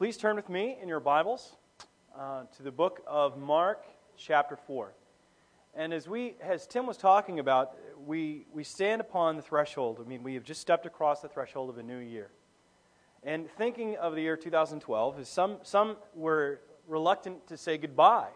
[0.00, 1.56] Please turn with me in your Bibles
[2.18, 3.84] uh, to the book of Mark,
[4.16, 4.94] chapter 4.
[5.74, 7.76] And as we, as Tim was talking about,
[8.06, 9.98] we, we stand upon the threshold.
[10.02, 12.30] I mean, we have just stepped across the threshold of a new year.
[13.24, 18.30] And thinking of the year 2012, some, some were reluctant to say goodbye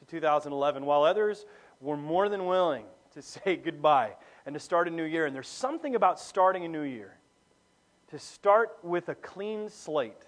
[0.00, 1.46] to 2011, while others
[1.80, 4.12] were more than willing to say goodbye
[4.44, 5.24] and to start a new year.
[5.24, 7.16] And there's something about starting a new year,
[8.08, 10.26] to start with a clean slate,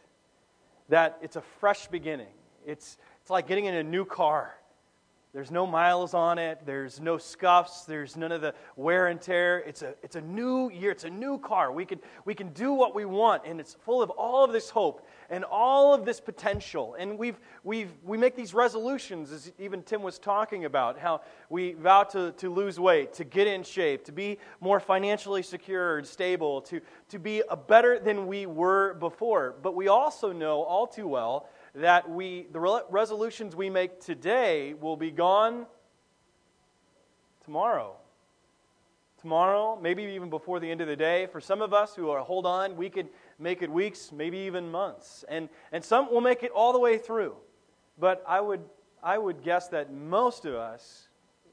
[0.89, 2.33] that it's a fresh beginning.
[2.67, 4.55] It's, it's like getting in a new car.
[5.39, 6.63] There's no miles on it.
[6.67, 7.85] There's no scuffs.
[7.85, 9.61] There's none of the wear and tear.
[9.61, 10.91] It's a, it's a new year.
[10.91, 11.71] It's a new car.
[11.71, 14.69] We can, we can do what we want, and it's full of all of this
[14.69, 16.97] hope and all of this potential.
[16.99, 21.75] And we've, we've, we make these resolutions, as even Tim was talking about, how we
[21.75, 26.07] vow to, to lose weight, to get in shape, to be more financially secure and
[26.09, 29.55] stable, to, to be a better than we were before.
[29.63, 34.97] But we also know all too well that we, the resolutions we make today will
[34.97, 35.67] be gone
[37.45, 37.97] tomorrow.
[39.21, 41.27] Tomorrow, maybe even before the end of the day.
[41.27, 44.71] For some of us who are, hold on, we could make it weeks, maybe even
[44.71, 45.25] months.
[45.29, 47.35] And, and some will make it all the way through.
[47.99, 48.61] But I would,
[49.03, 51.09] I would guess that most of us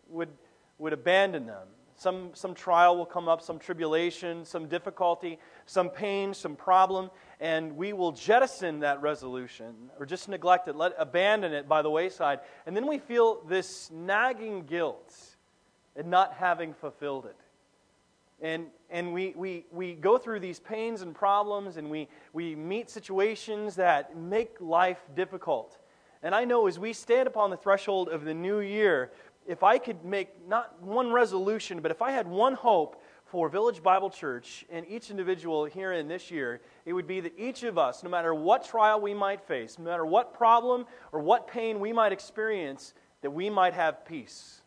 [0.09, 0.29] would,
[0.77, 6.33] would abandon them some, some trial will come up, some tribulation, some difficulty, some pain,
[6.33, 11.67] some problem, and we will jettison that resolution or just neglect it, let, abandon it
[11.67, 12.39] by the wayside.
[12.65, 15.15] And then we feel this nagging guilt
[15.95, 17.37] at not having fulfilled it.
[18.41, 22.89] And, and we, we, we go through these pains and problems, and we, we meet
[22.89, 25.77] situations that make life difficult.
[26.21, 29.11] And I know as we stand upon the threshold of the new year,
[29.47, 33.83] if I could make not one resolution, but if I had one hope for Village
[33.83, 37.77] Bible Church and each individual here in this year, it would be that each of
[37.77, 41.79] us, no matter what trial we might face, no matter what problem or what pain
[41.79, 44.61] we might experience, that we might have peace.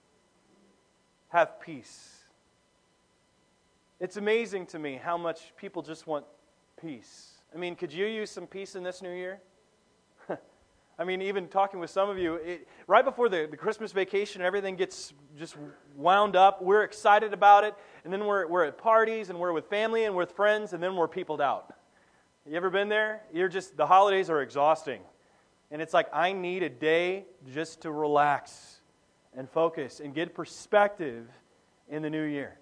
[1.29, 2.19] Have peace.
[4.00, 6.25] It's amazing to me how much people just want
[6.81, 7.33] peace.
[7.55, 9.41] I mean, could you use some peace in this new year?
[11.00, 14.42] I mean, even talking with some of you, it, right before the, the Christmas vacation,
[14.42, 15.56] everything gets just
[15.94, 16.60] wound up.
[16.60, 20.16] We're excited about it, and then we're, we're at parties, and we're with family, and
[20.16, 21.72] with friends, and then we're peopled out.
[22.44, 23.22] You ever been there?
[23.32, 25.00] You're just, the holidays are exhausting.
[25.70, 28.80] And it's like, I need a day just to relax
[29.36, 31.28] and focus and get perspective
[31.88, 32.59] in the new year.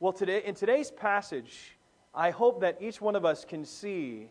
[0.00, 1.76] Well, today, in today's passage,
[2.14, 4.30] I hope that each one of us can see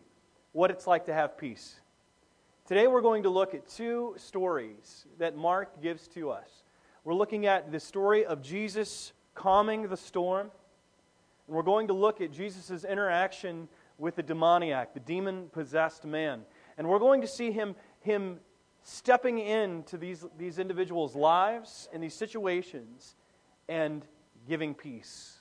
[0.52, 1.80] what it's like to have peace.
[2.70, 6.62] Today we're going to look at two stories that Mark gives to us.
[7.02, 10.52] We're looking at the story of Jesus calming the storm,
[11.48, 13.66] and we're going to look at Jesus' interaction
[13.98, 16.42] with the demoniac, the demon possessed man.
[16.78, 18.38] And we're going to see him, him
[18.84, 23.16] stepping into these, these individuals' lives and these situations
[23.68, 24.06] and
[24.46, 25.39] giving peace.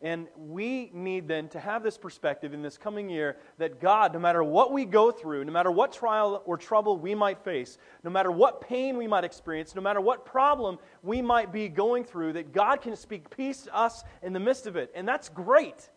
[0.00, 4.20] And we need then to have this perspective in this coming year that God, no
[4.20, 8.10] matter what we go through, no matter what trial or trouble we might face, no
[8.10, 12.34] matter what pain we might experience, no matter what problem we might be going through,
[12.34, 14.92] that God can speak peace to us in the midst of it.
[14.94, 15.90] And that's great.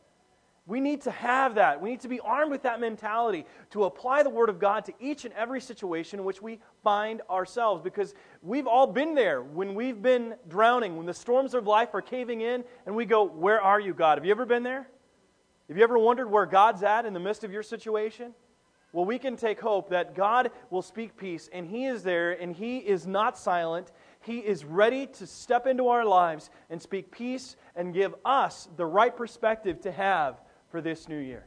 [0.68, 1.82] We need to have that.
[1.82, 4.94] We need to be armed with that mentality to apply the Word of God to
[5.00, 8.14] each and every situation in which we find ourselves because
[8.44, 12.42] we've all been there when we've been drowning, when the storms of life are caving
[12.42, 14.20] in, and we go, Where are you, God?
[14.20, 14.88] Have you ever been there?
[15.68, 18.34] Have you ever wondered where God's at in the midst of your situation?
[18.94, 22.54] Well, we can take hope that God will speak peace, and He is there, and
[22.54, 23.92] He is not silent.
[24.20, 28.86] He is ready to step into our lives and speak peace and give us the
[28.86, 30.40] right perspective to have
[30.72, 31.46] for this new year.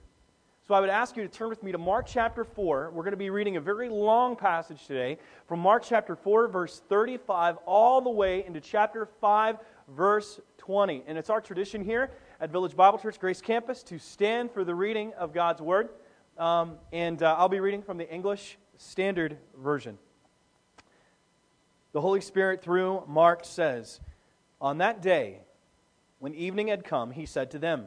[0.66, 2.90] So I would ask you to turn with me to Mark chapter 4.
[2.90, 6.80] We're going to be reading a very long passage today from Mark chapter 4, verse
[6.88, 9.58] 35, all the way into chapter 5,
[9.88, 11.04] verse 20.
[11.06, 14.74] And it's our tradition here at Village Bible Church Grace Campus to stand for the
[14.74, 15.90] reading of God's Word.
[16.38, 19.98] Um, and uh, I'll be reading from the English Standard Version.
[21.92, 24.00] The Holy Spirit, through Mark, says,
[24.62, 25.40] On that day,
[26.20, 27.86] when evening had come, he said to them,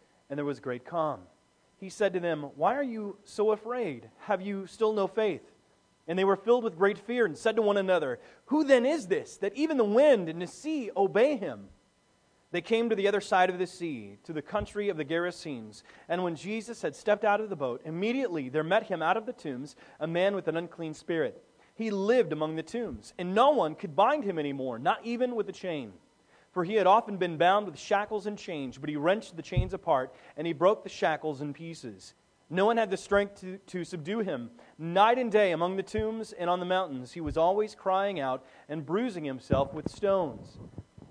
[0.31, 1.19] and there was great calm.
[1.75, 4.09] he said to them, Why are you so afraid?
[4.21, 5.43] Have you still no faith?
[6.07, 9.07] And they were filled with great fear and said to one another, Who then is
[9.07, 11.67] this, that even the wind and the sea obey him?
[12.51, 15.83] They came to the other side of the sea, to the country of the Gerasenes.
[16.07, 19.25] And when Jesus had stepped out of the boat, immediately there met him out of
[19.25, 21.43] the tombs a man with an unclean spirit.
[21.75, 25.49] He lived among the tombs, and no one could bind him anymore, not even with
[25.49, 25.93] a chain.
[26.51, 29.73] For he had often been bound with shackles and chains, but he wrenched the chains
[29.73, 32.13] apart, and he broke the shackles in pieces.
[32.49, 34.51] No one had the strength to, to subdue him.
[34.77, 38.45] Night and day among the tombs and on the mountains, he was always crying out
[38.67, 40.57] and bruising himself with stones.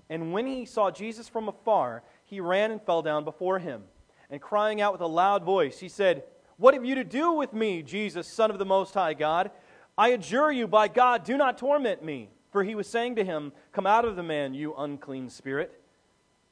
[0.07, 3.85] And when he saw Jesus from afar, he ran and fell down before him.
[4.29, 6.25] And crying out with a loud voice, he said,
[6.57, 9.49] What have you to do with me, Jesus, Son of the Most High God?
[9.97, 12.29] I adjure you, by God, do not torment me.
[12.51, 15.81] For he was saying to him, Come out of the man, you unclean spirit.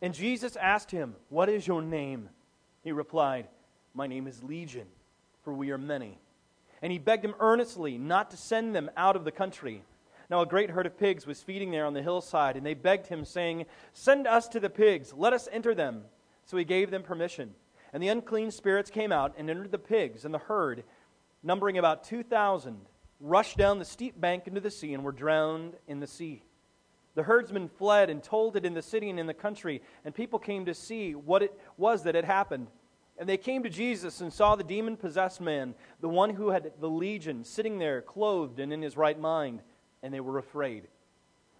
[0.01, 2.29] And Jesus asked him, What is your name?
[2.83, 3.47] He replied,
[3.93, 4.87] My name is Legion,
[5.43, 6.17] for we are many.
[6.81, 9.83] And he begged him earnestly not to send them out of the country.
[10.29, 13.07] Now a great herd of pigs was feeding there on the hillside, and they begged
[13.07, 16.03] him, saying, Send us to the pigs, let us enter them.
[16.45, 17.53] So he gave them permission.
[17.91, 20.83] And the unclean spirits came out and entered the pigs, and the herd,
[21.43, 22.77] numbering about 2,000,
[23.19, 26.43] rushed down the steep bank into the sea and were drowned in the sea.
[27.15, 30.39] The herdsmen fled and told it in the city and in the country, and people
[30.39, 32.67] came to see what it was that had happened.
[33.17, 36.71] And they came to Jesus and saw the demon possessed man, the one who had
[36.79, 39.61] the legion, sitting there, clothed and in his right mind,
[40.01, 40.87] and they were afraid.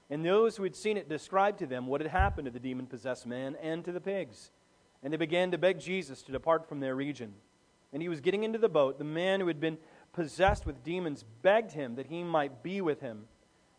[0.09, 2.85] And those who had seen it described to them what had happened to the demon
[2.85, 4.51] possessed man and to the pigs.
[5.03, 7.33] And they began to beg Jesus to depart from their region.
[7.91, 8.97] And he was getting into the boat.
[8.97, 9.77] The man who had been
[10.13, 13.25] possessed with demons, begged him that he might be with him.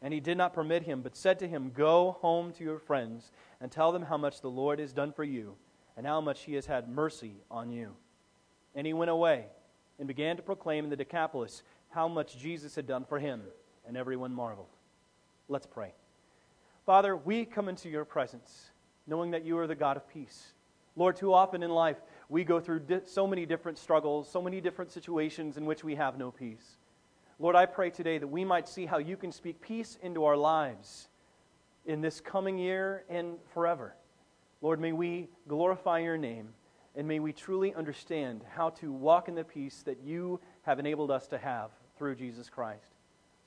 [0.02, 3.32] And he did not permit him, but said to him, Go home to your friends
[3.60, 5.56] and tell them how much the Lord has done for you
[5.96, 7.94] and how much he has had mercy on you.
[8.74, 9.46] And he went away
[9.98, 13.42] and began to proclaim in the Decapolis how much Jesus had done for him,
[13.86, 14.70] and everyone marveled.
[15.48, 15.92] Let's pray.
[16.86, 18.70] Father, we come into your presence
[19.06, 20.54] knowing that you are the God of peace.
[20.96, 22.00] Lord, too often in life,
[22.30, 25.96] we go through di- so many different struggles, so many different situations in which we
[25.96, 26.78] have no peace.
[27.38, 30.36] Lord, I pray today that we might see how you can speak peace into our
[30.36, 31.08] lives
[31.84, 33.94] in this coming year and forever.
[34.62, 36.50] Lord, may we glorify your name
[36.94, 41.10] and may we truly understand how to walk in the peace that you have enabled
[41.10, 42.94] us to have through Jesus Christ.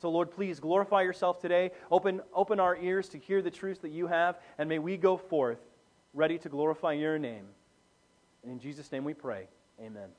[0.02, 1.72] So, Lord, please glorify yourself today.
[1.90, 5.16] Open, open our ears to hear the truths that you have, and may we go
[5.16, 5.60] forth
[6.14, 7.46] ready to glorify your name.
[8.44, 9.48] In Jesus' name we pray.
[9.80, 10.10] Amen.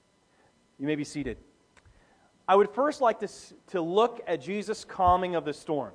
[0.78, 1.36] You may be seated.
[2.48, 3.28] I would first like to,
[3.68, 5.92] to look at Jesus' calming of the storm.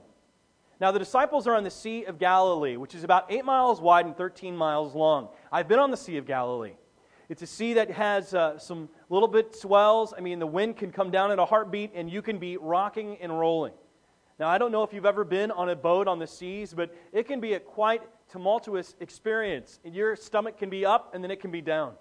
[0.80, 4.06] Now, the disciples are on the Sea of Galilee, which is about 8 miles wide
[4.06, 5.30] and 13 miles long.
[5.52, 6.74] I've been on the Sea of Galilee.
[7.28, 10.14] It's a sea that has uh, some little bit swells.
[10.18, 13.18] I mean, the wind can come down at a heartbeat, and you can be rocking
[13.22, 13.74] and rolling.
[14.40, 16.96] Now, I don't know if you've ever been on a boat on the seas, but
[17.12, 18.02] it can be a quite
[18.32, 19.80] tumultuous experience.
[19.84, 21.94] Your stomach can be up, and then it can be down.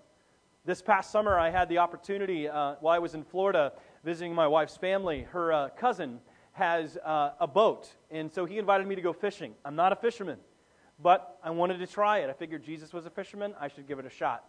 [0.69, 3.73] This past summer, I had the opportunity, uh, while I was in Florida
[4.05, 6.21] visiting my wife's family, her uh, cousin
[6.53, 9.55] has uh, a boat, and so he invited me to go fishing.
[9.65, 10.37] I'm not a fisherman,
[11.03, 12.29] but I wanted to try it.
[12.29, 14.45] I figured Jesus was a fisherman, I should give it a shot.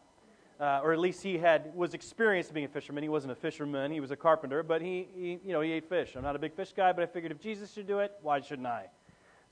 [0.59, 3.01] Uh, or at least he had was experienced being a fisherman.
[3.01, 4.61] He wasn't a fisherman; he was a carpenter.
[4.61, 6.15] But he, he, you know, he ate fish.
[6.17, 8.41] I'm not a big fish guy, but I figured if Jesus should do it, why
[8.41, 8.87] shouldn't I?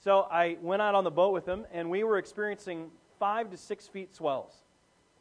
[0.04, 3.58] So I went out on the boat with him, and we were experiencing five to
[3.58, 4.54] six feet swells,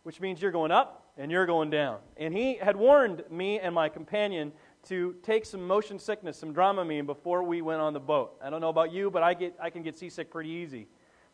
[0.02, 1.98] which means you're going up and you're going down.
[2.16, 4.52] And he had warned me and my companion
[4.88, 8.36] to take some motion sickness, some Dramamine before we went on the boat.
[8.42, 10.86] I don't know about you, but I, get, I can get seasick pretty easy.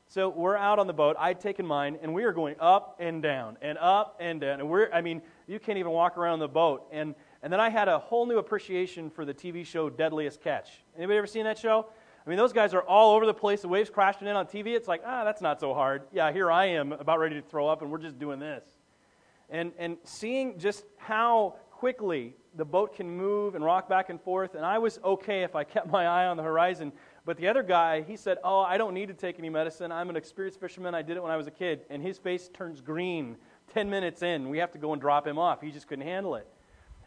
[0.09, 1.17] So we're out on the boat.
[1.19, 4.61] I'd taken mine, and we are going up and down and up and down.
[4.61, 6.87] And we're, I mean, you can't even walk around the boat.
[6.93, 10.85] And, and then I had a whole new appreciation for the TV show Deadliest Catch.
[10.97, 11.87] Anybody ever seen that show?
[12.25, 13.63] I mean, those guys are all over the place.
[13.63, 14.69] The waves crashing in on TV.
[14.69, 16.03] It's like, ah, that's not so hard.
[16.13, 18.65] Yeah, here I am about ready to throw up, and we're just doing this
[19.53, 24.55] and, and seeing just how quickly the boat can move and rock back and forth.
[24.55, 26.93] And I was okay if I kept my eye on the horizon.
[27.25, 29.93] But the other guy, he said, Oh, I don't need to take any medicine.
[29.93, 30.95] I'm an experienced fisherman.
[30.95, 31.83] I did it when I was a kid.
[31.91, 33.37] And his face turns green
[33.73, 34.49] 10 minutes in.
[34.49, 35.61] We have to go and drop him off.
[35.61, 36.49] He just couldn't handle it.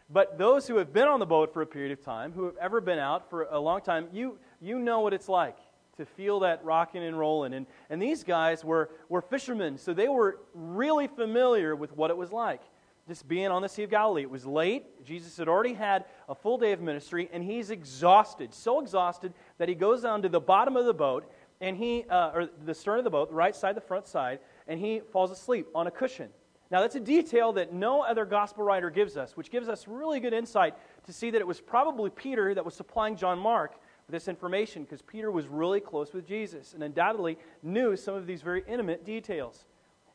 [0.09, 2.55] But those who have been on the boat for a period of time, who have
[2.57, 5.57] ever been out for a long time, you, you know what it's like
[5.97, 7.53] to feel that rocking and rolling.
[7.53, 12.17] And, and these guys were, were fishermen, so they were really familiar with what it
[12.17, 12.61] was like
[13.07, 14.23] just being on the Sea of Galilee.
[14.23, 15.05] It was late.
[15.05, 19.69] Jesus had already had a full day of ministry, and he's exhausted, so exhausted that
[19.69, 22.97] he goes down to the bottom of the boat, and he, uh, or the stern
[22.97, 25.91] of the boat, the right side, the front side, and he falls asleep on a
[25.91, 26.29] cushion.
[26.71, 30.19] Now, that's a detail that no other gospel writer gives us, which gives us really
[30.19, 30.73] good insight
[31.05, 33.75] to see that it was probably Peter that was supplying John Mark
[34.09, 38.41] this information because Peter was really close with Jesus and undoubtedly knew some of these
[38.41, 39.65] very intimate details.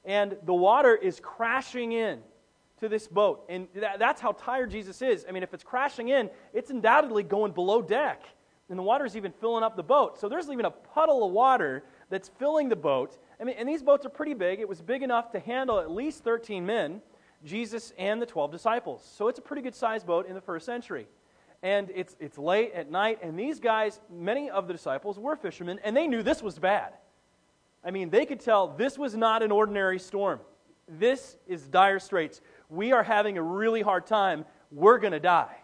[0.04, 2.20] And the water is crashing in
[2.78, 3.44] to this boat.
[3.48, 5.26] And that, that's how tired Jesus is.
[5.28, 8.22] I mean, if it's crashing in, it's undoubtedly going below deck.
[8.68, 10.18] And the water is even filling up the boat.
[10.18, 13.18] So there's even a puddle of water that's filling the boat.
[13.40, 14.60] I mean, and these boats are pretty big.
[14.60, 17.02] It was big enough to handle at least 13 men,
[17.44, 19.04] Jesus and the 12 disciples.
[19.16, 21.08] So it's a pretty good sized boat in the first century.
[21.62, 25.78] And it's, it's late at night, and these guys, many of the disciples, were fishermen,
[25.84, 26.94] and they knew this was bad.
[27.84, 30.40] I mean, they could tell this was not an ordinary storm.
[30.88, 32.40] This is dire straits.
[32.68, 34.44] We are having a really hard time.
[34.72, 35.56] We're going to die.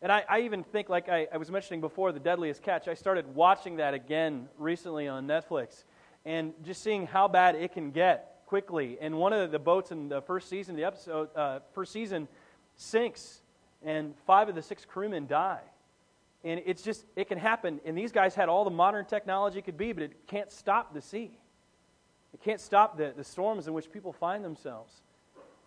[0.00, 2.94] And I, I, even think, like I, I was mentioning before, The Deadliest Catch, I
[2.94, 5.84] started watching that again recently on Netflix
[6.24, 8.96] and just seeing how bad it can get quickly.
[9.00, 12.28] And one of the boats in the first season, the episode, uh, first season,
[12.76, 13.42] sinks,
[13.84, 15.60] and five of the six crewmen die.
[16.44, 17.80] And it's just, it can happen.
[17.84, 21.02] And these guys had all the modern technology could be, but it can't stop the
[21.02, 21.36] sea.
[22.32, 25.02] It can't stop the, the storms in which people find themselves.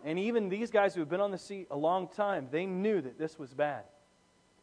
[0.04, 3.02] And even these guys who have been on the sea a long time, they knew
[3.02, 3.84] that this was bad.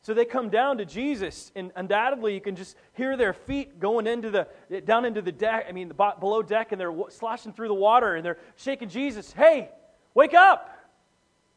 [0.03, 4.07] So they come down to Jesus, and undoubtedly you can just hear their feet going
[4.07, 4.49] into the
[4.87, 5.67] down into the deck.
[5.69, 9.33] I mean, the below deck, and they're sloshing through the water, and they're shaking Jesus.
[9.33, 9.71] Hey,
[10.15, 10.78] wake up!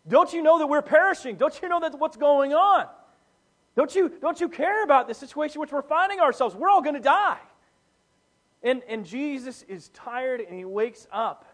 [0.07, 1.35] Don't you know that we're perishing?
[1.35, 2.87] Don't you know that what's going on?
[3.75, 6.55] Don't you don't you care about the situation which we're finding ourselves?
[6.55, 7.39] We're all going to die.
[8.63, 11.45] And and Jesus is tired, and he wakes up.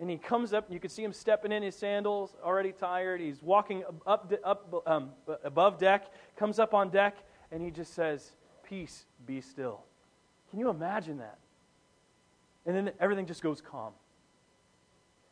[0.00, 3.20] And he comes up, you can see him stepping in his sandals, already tired.
[3.20, 5.10] He's walking up, up um,
[5.42, 7.16] above deck, comes up on deck,
[7.50, 8.30] and he just says,
[8.62, 9.82] Peace, be still.
[10.50, 11.38] Can you imagine that?
[12.64, 13.92] And then everything just goes calm.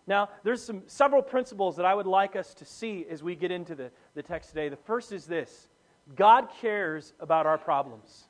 [0.06, 3.50] Now, there's some several principles that I would like us to see as we get
[3.50, 4.68] into the, the text today.
[4.68, 5.68] The first is this
[6.14, 8.24] God cares about our problems.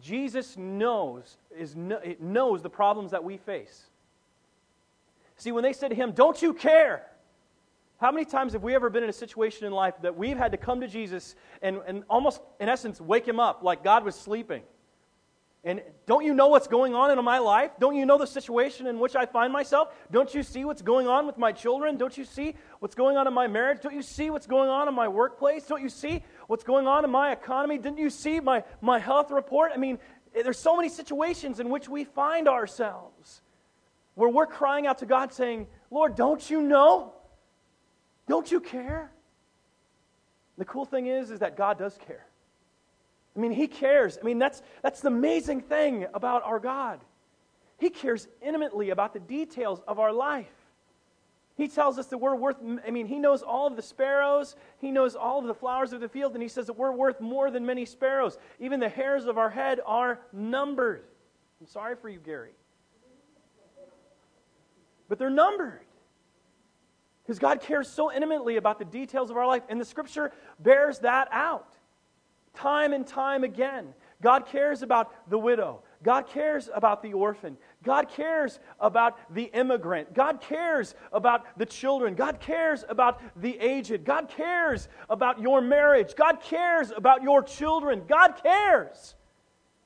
[0.00, 3.84] Jesus knows, is, knows the problems that we face.
[5.36, 7.06] See, when they said to him, Don't you care?
[7.98, 10.50] How many times have we ever been in a situation in life that we've had
[10.52, 14.16] to come to Jesus and, and almost, in essence, wake him up like God was
[14.16, 14.62] sleeping?
[15.66, 17.70] And don't you know what's going on in my life?
[17.80, 19.94] Don't you know the situation in which I find myself?
[20.12, 21.96] Don't you see what's going on with my children?
[21.96, 23.80] Don't you see what's going on in my marriage?
[23.80, 25.64] Don't you see what's going on in my workplace?
[25.64, 27.78] Don't you see what's going on in my economy?
[27.78, 29.72] Didn't you see my, my health report?
[29.74, 29.98] I mean,
[30.34, 33.40] there's so many situations in which we find ourselves
[34.16, 37.14] where we're crying out to God saying, Lord, don't you know?
[38.28, 39.10] Don't you care?
[40.58, 42.26] The cool thing is, is that God does care.
[43.36, 44.18] I mean, He cares.
[44.20, 47.00] I mean, that's, that's the amazing thing about our God.
[47.78, 50.46] He cares intimately about the details of our life.
[51.56, 54.90] He tells us that we're worth, I mean, He knows all of the sparrows, He
[54.90, 57.50] knows all of the flowers of the field, and He says that we're worth more
[57.50, 58.38] than many sparrows.
[58.60, 61.04] Even the hairs of our head are numbered.
[61.60, 62.52] I'm sorry for you, Gary
[65.08, 65.80] but they're numbered.
[67.22, 70.98] Because God cares so intimately about the details of our life, and the scripture bears
[71.00, 71.72] that out.
[72.54, 73.94] Time and time again.
[74.22, 75.82] God cares about the widow.
[76.02, 77.56] God cares about the orphan.
[77.82, 80.14] God cares about the immigrant.
[80.14, 82.14] God cares about the children.
[82.14, 84.04] God cares about the aged.
[84.04, 86.14] God cares about your marriage.
[86.14, 88.02] God cares about your children.
[88.06, 89.14] God cares.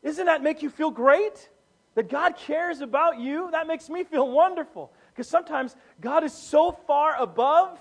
[0.02, 1.48] Isn't that make you feel great?
[1.94, 3.50] That God cares about you?
[3.50, 4.92] That makes me feel wonderful.
[5.10, 7.78] Because sometimes God is so far above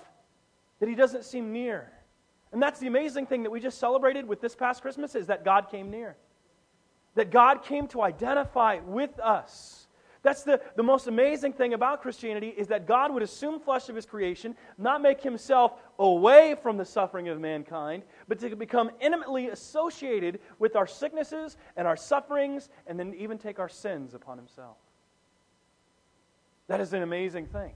[0.80, 1.92] that he doesn't seem near.
[2.52, 5.44] And that's the amazing thing that we just celebrated with this past Christmas is that
[5.44, 6.16] God came near.
[7.14, 9.86] That God came to identify with us.
[10.22, 13.96] That's the, the most amazing thing about Christianity is that God would assume flesh of
[13.96, 19.48] his creation, not make himself away from the suffering of mankind, but to become intimately
[19.48, 24.76] associated with our sicknesses and our sufferings, and then even take our sins upon himself.
[26.66, 27.72] That is an amazing thing.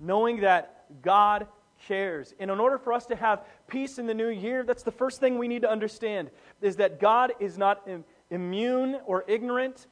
[0.00, 1.46] Knowing that God
[1.86, 2.34] cares.
[2.38, 5.20] And in order for us to have peace in the new year, that's the first
[5.20, 7.88] thing we need to understand is that God is not
[8.30, 9.86] immune or ignorant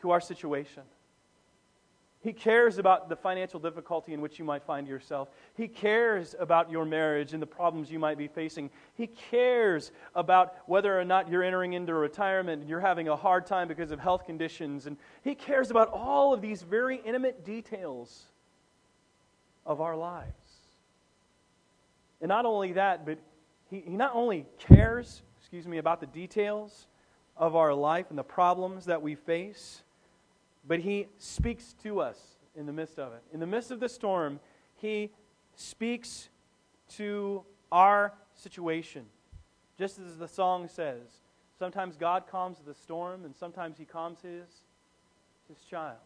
[0.00, 0.82] to our situation.
[2.20, 5.28] He cares about the financial difficulty in which you might find yourself.
[5.54, 8.70] He cares about your marriage and the problems you might be facing.
[8.94, 13.46] He cares about whether or not you're entering into retirement and you're having a hard
[13.46, 14.86] time because of health conditions.
[14.86, 18.24] And He cares about all of these very intimate details
[19.64, 20.47] of our lives.
[22.20, 23.18] And not only that, but
[23.70, 26.86] He, he not only cares, excuse me, about the details
[27.36, 29.82] of our life and the problems that we face
[30.68, 32.18] but he speaks to us
[32.54, 33.22] in the midst of it.
[33.32, 34.38] In the midst of the storm,
[34.76, 35.10] He
[35.56, 36.28] speaks
[36.96, 39.06] to our situation.
[39.78, 41.20] Just as the song says,
[41.58, 44.62] sometimes God calms the storm, and sometimes He calms His,
[45.48, 45.96] his child.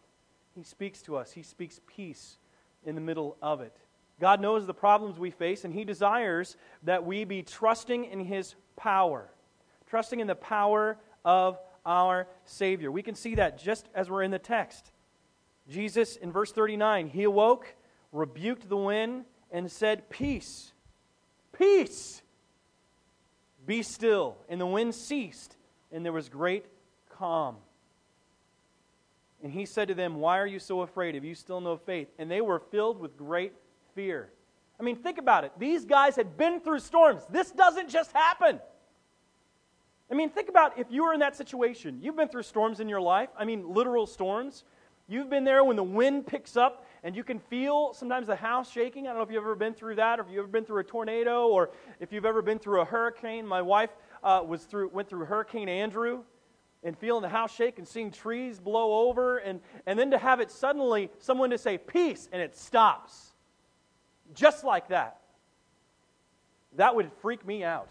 [0.55, 2.37] He speaks to us, He speaks peace
[2.85, 3.75] in the middle of it.
[4.19, 8.55] God knows the problems we face, and He desires that we be trusting in His
[8.75, 9.29] power,
[9.87, 12.91] trusting in the power of our Savior.
[12.91, 14.91] We can see that just as we're in the text.
[15.69, 17.73] Jesus, in verse 39, He awoke,
[18.11, 20.73] rebuked the wind, and said, Peace,
[21.51, 22.21] peace,
[23.65, 24.37] be still.
[24.49, 25.55] And the wind ceased,
[25.91, 26.65] and there was great
[27.09, 27.57] calm.
[29.43, 31.15] And he said to them, Why are you so afraid?
[31.15, 32.07] Have you still no faith?
[32.17, 33.53] And they were filled with great
[33.95, 34.29] fear.
[34.79, 35.51] I mean, think about it.
[35.57, 37.23] These guys had been through storms.
[37.29, 38.59] This doesn't just happen.
[40.11, 41.99] I mean, think about if you were in that situation.
[42.01, 43.29] You've been through storms in your life.
[43.37, 44.63] I mean, literal storms.
[45.07, 48.71] You've been there when the wind picks up and you can feel sometimes the house
[48.71, 49.05] shaking.
[49.05, 50.79] I don't know if you've ever been through that or if you've ever been through
[50.79, 53.45] a tornado or if you've ever been through a hurricane.
[53.45, 53.89] My wife
[54.23, 56.23] uh, was through, went through Hurricane Andrew
[56.83, 60.39] and feeling the house shake and seeing trees blow over and, and then to have
[60.39, 63.32] it suddenly, someone to say peace and it stops.
[64.33, 65.19] Just like that.
[66.75, 67.89] That would freak me out.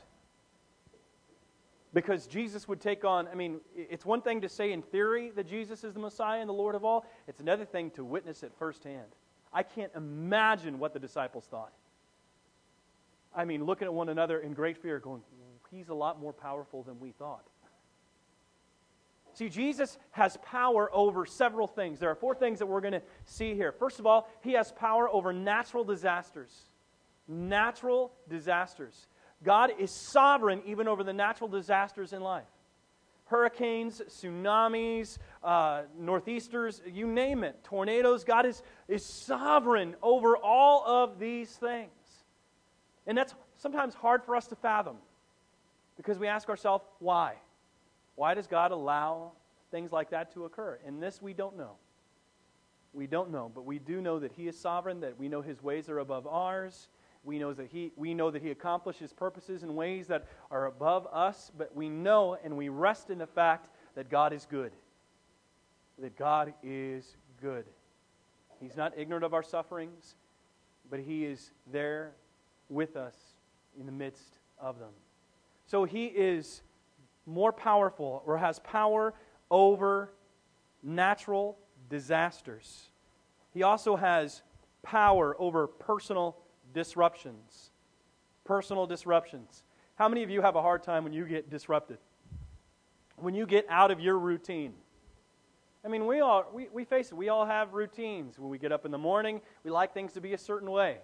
[1.95, 5.47] Because Jesus would take on, I mean, it's one thing to say in theory that
[5.47, 8.53] Jesus is the Messiah and the Lord of all, it's another thing to witness it
[8.59, 9.09] firsthand.
[9.53, 11.73] I can't imagine what the disciples thought.
[13.35, 15.23] I mean, looking at one another in great fear, going,
[15.73, 17.45] He's a lot more powerful than we thought.
[19.35, 21.99] See, Jesus has power over several things.
[21.99, 23.73] There are four things that we're going to see here.
[23.73, 26.51] First of all, he has power over natural disasters.
[27.27, 29.09] Natural disasters.
[29.43, 32.45] God is sovereign even over the natural disasters in life
[33.33, 38.25] hurricanes, tsunamis, uh, northeasters, you name it, tornadoes.
[38.25, 41.89] God is, is sovereign over all of these things.
[43.07, 44.99] And that's sometimes hard for us to fathom
[45.97, 47.37] because we ask ourselves, why?
[48.15, 49.33] Why does God allow
[49.71, 50.79] things like that to occur?
[50.87, 51.73] And this we don't know.
[52.93, 55.63] We don't know, but we do know that He is sovereign, that we know His
[55.63, 56.89] ways are above ours.
[57.25, 61.07] We know that he, we know that he accomplishes purposes in ways that are above
[61.13, 64.73] us, but we know and we rest in the fact that God is good.
[66.01, 67.65] That God is good.
[68.61, 70.17] He's not ignorant of our sufferings,
[70.91, 72.13] but he is there
[72.69, 73.15] with us
[73.79, 74.93] in the midst of them.
[75.67, 76.63] So he is
[77.27, 79.15] more powerful or has power
[79.51, 80.13] over
[80.83, 81.59] natural
[81.89, 82.91] disasters.
[83.53, 84.43] He also has
[84.83, 86.37] power over personal
[86.73, 87.71] disruptions.
[88.45, 89.63] Personal disruptions.
[89.95, 91.99] How many of you have a hard time when you get disrupted?
[93.17, 94.73] When you get out of your routine?
[95.85, 97.15] I mean, we all we, we face it.
[97.15, 98.39] We all have routines.
[98.39, 100.99] When we get up in the morning, we like things to be a certain way.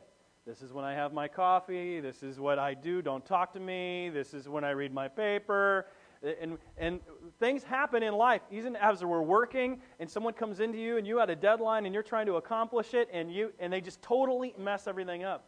[0.47, 2.01] This is when I have my coffee.
[2.01, 3.03] This is what I do.
[3.03, 4.09] Don't talk to me.
[4.09, 5.87] This is when I read my paper.
[6.23, 7.01] And, and
[7.39, 11.19] things happen in life, even as we're working, and someone comes into you and you
[11.19, 14.55] had a deadline and you're trying to accomplish it, and, you, and they just totally
[14.59, 15.45] mess everything up.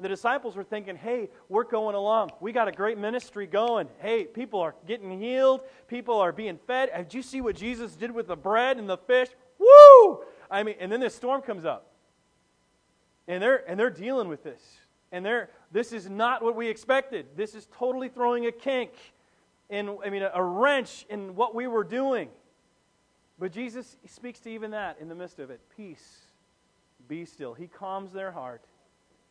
[0.00, 2.30] The disciples were thinking, hey, we're going along.
[2.40, 3.88] We got a great ministry going.
[3.98, 5.62] Hey, people are getting healed.
[5.88, 6.90] People are being fed.
[6.96, 9.28] Did you see what Jesus did with the bread and the fish?
[9.58, 10.20] Woo!
[10.48, 11.92] I mean, and then this storm comes up.
[13.26, 14.62] And they're, and they're dealing with this.
[15.10, 17.26] And they're, this is not what we expected.
[17.36, 18.92] This is totally throwing a kink
[19.70, 22.28] in, I mean, a, wrench in what we were doing.
[23.38, 25.60] But Jesus speaks to even that in the midst of it.
[25.76, 26.18] Peace,
[27.06, 27.54] be still.
[27.54, 28.64] He calms their heart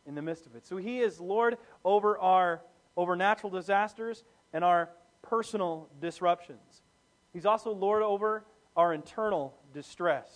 [0.06, 0.66] in the midst of it.
[0.66, 2.62] So he is Lord over our
[2.96, 4.88] over natural disasters and our
[5.22, 6.82] personal disruptions.
[7.32, 8.44] He's also Lord over
[8.76, 10.28] our internal distress.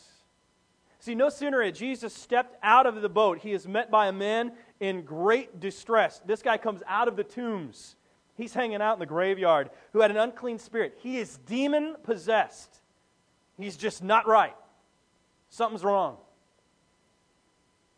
[1.00, 4.12] See, no sooner had Jesus stepped out of the boat, he is met by a
[4.12, 6.20] man in great distress.
[6.24, 7.96] This guy comes out of the tombs.
[8.36, 10.98] He's hanging out in the graveyard who had an unclean spirit.
[11.02, 12.80] He is demon possessed.
[13.58, 14.56] He's just not right.
[15.50, 16.16] Something's wrong.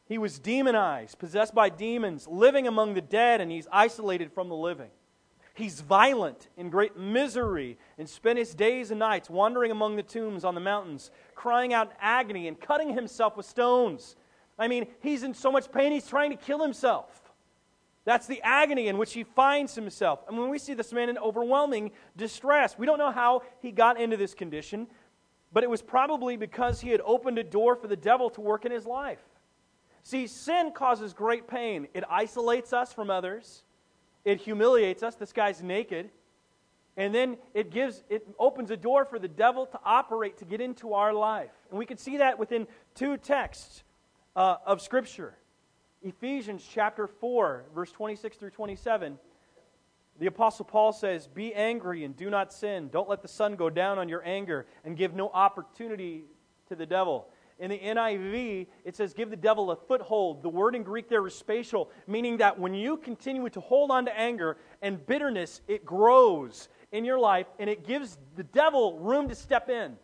[0.07, 4.57] He was demonized, possessed by demons, living among the dead, and he's isolated from the
[4.57, 4.91] living.
[5.55, 10.45] He's violent, in great misery, and spent his days and nights wandering among the tombs
[10.45, 14.17] on the mountains, crying out in agony and cutting himself with stones.
[14.59, 17.24] I mean, he's in so much pain, he's trying to kill himself.
[18.05, 20.21] That's the agony in which he finds himself.
[20.29, 23.99] And when we see this man in overwhelming distress, we don't know how he got
[23.99, 24.87] into this condition,
[25.53, 28.65] but it was probably because he had opened a door for the devil to work
[28.65, 29.23] in his life.
[30.03, 31.89] See, sin causes great pain.
[31.95, 33.63] It isolates us from others.
[34.25, 35.15] It humiliates us.
[35.15, 36.11] This guy's naked.
[36.97, 40.61] And then it gives it opens a door for the devil to operate to get
[40.61, 41.51] into our life.
[41.71, 43.83] And we can see that within two texts.
[44.37, 45.35] uh, of Scripture.
[46.05, 49.19] Ephesians chapter 4, verse 26 through 27.
[50.21, 52.91] The Apostle Paul says, Be angry and do not sin.
[52.93, 56.27] Don't let the sun go down on your anger and give no opportunity
[56.69, 57.29] to the devil.
[57.59, 60.43] In the NIV, it says, Give the devil a foothold.
[60.43, 64.05] The word in Greek there is spatial, meaning that when you continue to hold on
[64.05, 69.29] to anger and bitterness, it grows in your life and it gives the devil room
[69.29, 69.97] to step in.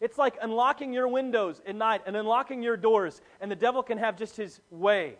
[0.00, 3.98] It's like unlocking your windows at night and unlocking your doors, and the devil can
[3.98, 5.16] have just his way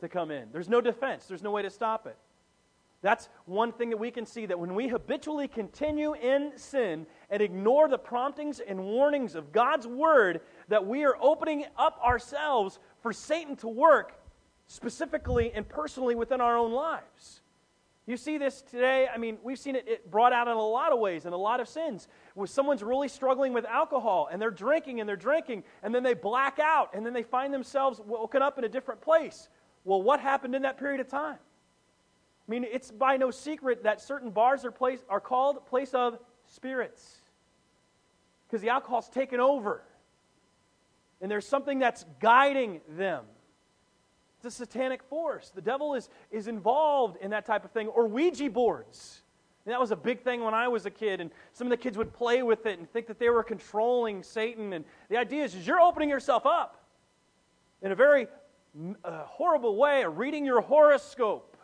[0.00, 0.48] to come in.
[0.52, 2.16] There's no defense, there's no way to stop it.
[3.00, 7.42] That's one thing that we can see that when we habitually continue in sin and
[7.42, 13.12] ignore the promptings and warnings of God's word, that we are opening up ourselves for
[13.12, 14.18] Satan to work
[14.66, 17.42] specifically and personally within our own lives.
[18.06, 19.08] You see this today.
[19.12, 21.38] I mean, we've seen it, it, brought out in a lot of ways, in a
[21.38, 22.06] lot of sins.
[22.34, 26.12] Where someone's really struggling with alcohol and they're drinking and they're drinking, and then they
[26.12, 29.48] black out, and then they find themselves woken up in a different place.
[29.84, 31.38] Well, what happened in that period of time?
[32.46, 36.18] I mean, it's by no secret that certain bars are, place, are called place of
[36.46, 37.20] spirits
[38.46, 39.82] because the alcohol's taken over,
[41.22, 43.24] and there's something that's guiding them.
[44.44, 45.50] A satanic force.
[45.54, 47.88] The devil is, is involved in that type of thing.
[47.88, 49.22] Or Ouija boards.
[49.64, 51.76] And that was a big thing when I was a kid, and some of the
[51.78, 54.74] kids would play with it and think that they were controlling Satan.
[54.74, 56.84] And the idea is, is you're opening yourself up
[57.80, 58.26] in a very
[59.04, 61.56] uh, horrible way, reading your horoscope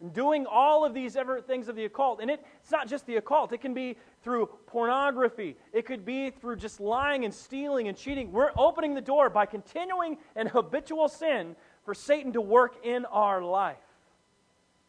[0.00, 2.20] and doing all of these ever things of the occult.
[2.20, 6.30] And it, it's not just the occult, it can be through pornography, it could be
[6.30, 8.30] through just lying and stealing and cheating.
[8.30, 13.42] We're opening the door by continuing an habitual sin for Satan to work in our
[13.42, 13.76] life.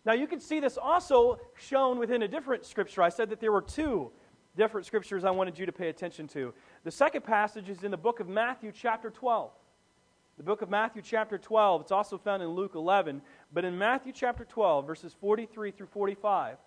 [0.05, 3.01] Now, you can see this also shown within a different scripture.
[3.01, 4.11] I said that there were two
[4.55, 6.53] different scriptures I wanted you to pay attention to.
[6.83, 9.51] The second passage is in the book of Matthew, chapter 12.
[10.37, 13.21] The book of Matthew, chapter 12, it's also found in Luke 11,
[13.53, 16.57] but in Matthew, chapter 12, verses 43 through 45,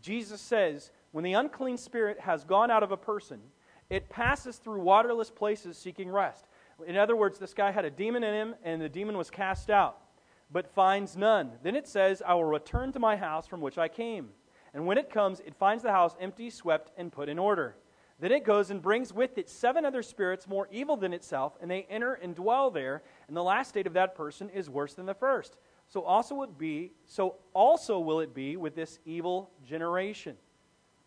[0.00, 3.40] Jesus says, When the unclean spirit has gone out of a person,
[3.90, 6.46] it passes through waterless places seeking rest
[6.86, 9.70] in other words, this guy had a demon in him, and the demon was cast
[9.70, 9.98] out,
[10.50, 11.52] but finds none.
[11.62, 14.30] Then it says, I will return to my house from which I came.
[14.74, 17.76] And when it comes, it finds the house empty, swept, and put in order.
[18.18, 21.70] Then it goes and brings with it seven other spirits more evil than itself, and
[21.70, 23.02] they enter and dwell there.
[23.26, 25.56] And the last state of that person is worse than the first.
[25.88, 30.36] So also it be, so also will it be with this evil generation.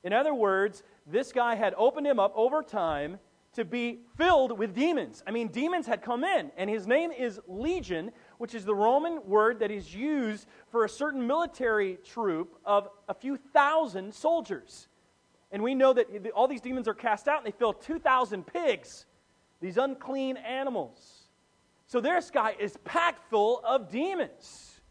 [0.03, 3.17] In other words, this guy had opened him up over time
[3.55, 5.23] to be filled with demons.
[5.25, 9.25] I mean, demons had come in, and his name is Legion, which is the Roman
[9.25, 14.87] word that is used for a certain military troop of a few thousand soldiers.
[15.51, 19.05] And we know that all these demons are cast out, and they fill 2,000 pigs,
[19.61, 21.23] these unclean animals.
[21.87, 24.81] So this guy is packed full of demons.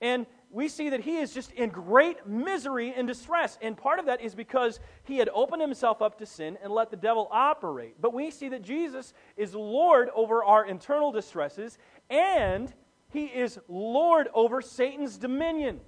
[0.00, 0.26] And
[0.56, 3.58] we see that he is just in great misery and distress.
[3.60, 6.90] And part of that is because he had opened himself up to sin and let
[6.90, 7.96] the devil operate.
[8.00, 11.76] But we see that Jesus is Lord over our internal distresses,
[12.08, 12.72] and
[13.10, 15.78] he is Lord over Satan's dominion.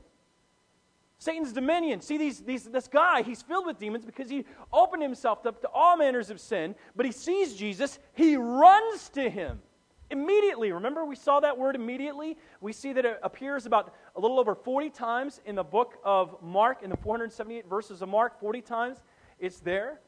[1.16, 2.02] Satan's dominion.
[2.02, 5.68] See, these, these, this guy, he's filled with demons because he opened himself up to
[5.72, 9.62] all manners of sin, but he sees Jesus, he runs to him.
[10.10, 12.38] Immediately, remember we saw that word immediately?
[12.60, 16.42] We see that it appears about a little over 40 times in the book of
[16.42, 18.98] Mark, in the 478 verses of Mark, 40 times
[19.38, 20.00] it's there.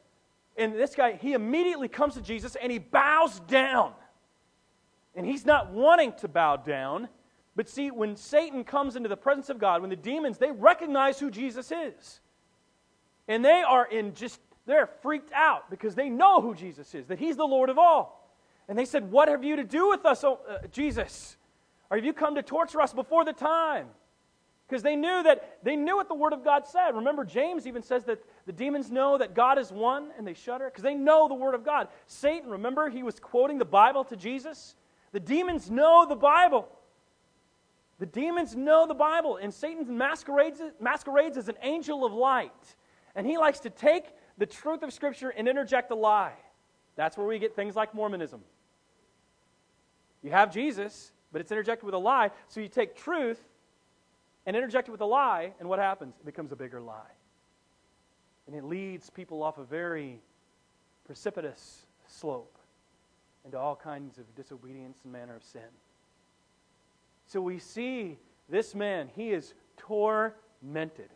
[0.57, 3.93] And this guy, he immediately comes to Jesus and he bows down.
[5.15, 7.09] And he's not wanting to bow down.
[7.55, 11.19] But see, when Satan comes into the presence of God, when the demons, they recognize
[11.19, 12.21] who Jesus is.
[13.27, 17.19] And they are in just, they're freaked out because they know who Jesus is, that
[17.19, 18.20] he's the Lord of all.
[18.67, 21.37] And they said, What have you to do with us, oh, uh, Jesus?
[21.89, 23.87] Or have you come to torture us before the time?
[24.67, 26.91] Because they knew that they knew what the Word of God said.
[26.91, 30.65] Remember, James even says that the demons know that God is one and they shudder
[30.65, 31.89] because they know the Word of God.
[32.07, 34.75] Satan, remember, he was quoting the Bible to Jesus.
[35.11, 36.69] The demons know the Bible.
[37.99, 42.75] The demons know the Bible, and Satan masquerades, masquerades as an angel of light.
[43.13, 44.05] And he likes to take
[44.39, 46.33] the truth of Scripture and interject a lie.
[46.95, 48.41] That's where we get things like Mormonism.
[50.23, 52.31] You have Jesus, but it's interjected with a lie.
[52.47, 53.39] So you take truth
[54.45, 56.15] and interject it with a lie, and what happens?
[56.19, 57.11] It becomes a bigger lie.
[58.47, 60.19] And it leads people off a very
[61.05, 62.57] precipitous slope
[63.45, 65.61] into all kinds of disobedience and manner of sin.
[67.27, 68.17] So we see
[68.49, 71.09] this man, he is tormented.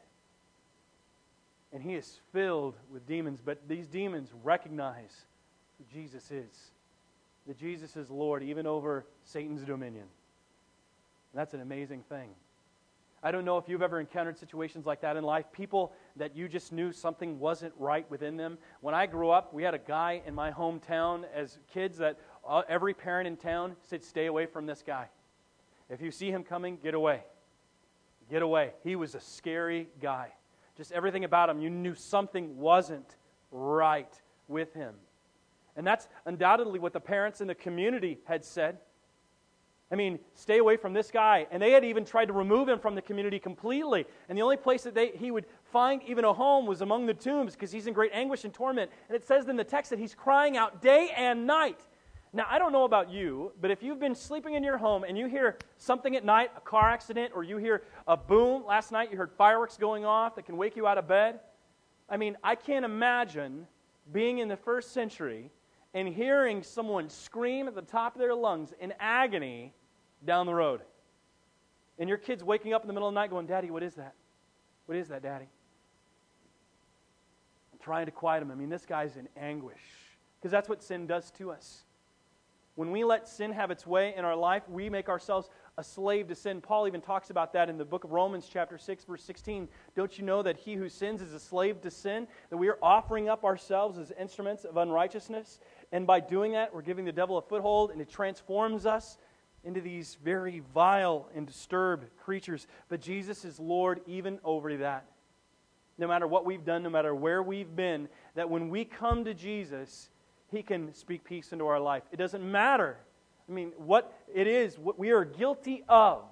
[1.73, 5.25] And he is filled with demons, but these demons recognize
[5.91, 6.71] Jesus is.
[7.47, 10.05] that Jesus is Lord even over Satan's dominion.
[11.33, 12.29] And that's an amazing thing.
[13.21, 15.45] I don't know if you've ever encountered situations like that in life.
[15.51, 18.57] People that you just knew something wasn't right within them.
[18.81, 22.19] When I grew up, we had a guy in my hometown as kids that
[22.69, 25.07] every parent in town said, Stay away from this guy.
[25.89, 27.21] If you see him coming, get away.
[28.29, 28.71] Get away.
[28.83, 30.31] He was a scary guy.
[30.77, 33.15] Just everything about him, you knew something wasn't
[33.51, 34.13] right
[34.47, 34.93] with him.
[35.75, 38.77] And that's undoubtedly what the parents in the community had said.
[39.91, 41.47] I mean, stay away from this guy.
[41.51, 44.05] And they had even tried to remove him from the community completely.
[44.27, 47.13] And the only place that they, he would find even a home was among the
[47.13, 48.89] tombs because he's in great anguish and torment.
[49.07, 51.79] And it says in the text that he's crying out day and night.
[52.33, 55.17] Now, I don't know about you, but if you've been sleeping in your home and
[55.17, 59.09] you hear something at night, a car accident, or you hear a boom, last night
[59.09, 61.39] you heard fireworks going off that can wake you out of bed.
[62.09, 63.67] I mean, I can't imagine
[64.11, 65.49] being in the first century
[65.95, 69.73] and hearing someone scream at the top of their lungs in agony
[70.25, 70.81] down the road.
[71.97, 73.95] And your kid's waking up in the middle of the night going, Daddy, what is
[73.95, 74.13] that?
[74.87, 75.47] What is that, Daddy?
[77.71, 78.51] I'm trying to quiet him.
[78.51, 79.79] I mean, this guy's in anguish
[80.37, 81.85] because that's what sin does to us.
[82.75, 86.27] When we let sin have its way in our life, we make ourselves a slave
[86.27, 86.59] to sin.
[86.59, 89.69] Paul even talks about that in the book of Romans, chapter 6, verse 16.
[89.95, 92.27] Don't you know that he who sins is a slave to sin?
[92.49, 95.59] That we are offering up ourselves as instruments of unrighteousness?
[95.95, 99.17] And by doing that, we're giving the devil a foothold, and it transforms us
[99.63, 102.67] into these very vile and disturbed creatures.
[102.89, 105.05] But Jesus is Lord even over that.
[105.97, 109.33] No matter what we've done, no matter where we've been, that when we come to
[109.33, 110.09] Jesus,
[110.51, 112.03] He can speak peace into our life.
[112.11, 112.97] It doesn't matter.
[113.47, 116.23] I mean, what it is, what we are guilty of,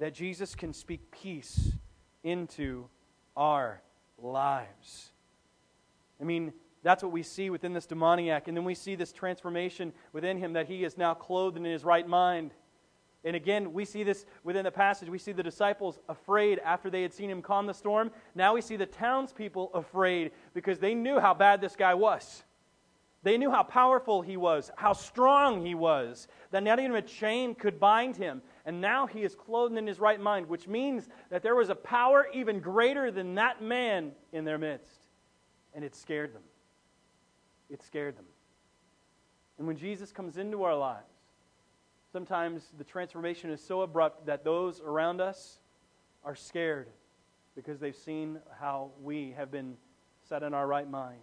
[0.00, 1.72] that Jesus can speak peace
[2.24, 2.86] into
[3.36, 3.82] our
[4.16, 5.10] lives.
[6.18, 8.48] I mean, that's what we see within this demoniac.
[8.48, 11.84] And then we see this transformation within him that he is now clothed in his
[11.84, 12.52] right mind.
[13.24, 15.08] And again, we see this within the passage.
[15.08, 18.12] We see the disciples afraid after they had seen him calm the storm.
[18.34, 22.44] Now we see the townspeople afraid because they knew how bad this guy was.
[23.24, 27.56] They knew how powerful he was, how strong he was, that not even a chain
[27.56, 28.40] could bind him.
[28.64, 31.74] And now he is clothed in his right mind, which means that there was a
[31.74, 35.06] power even greater than that man in their midst.
[35.74, 36.42] And it scared them
[37.70, 38.24] it scared them.
[39.58, 41.04] And when Jesus comes into our lives,
[42.12, 45.58] sometimes the transformation is so abrupt that those around us
[46.24, 46.88] are scared
[47.54, 49.76] because they've seen how we have been
[50.28, 51.18] set in our right mind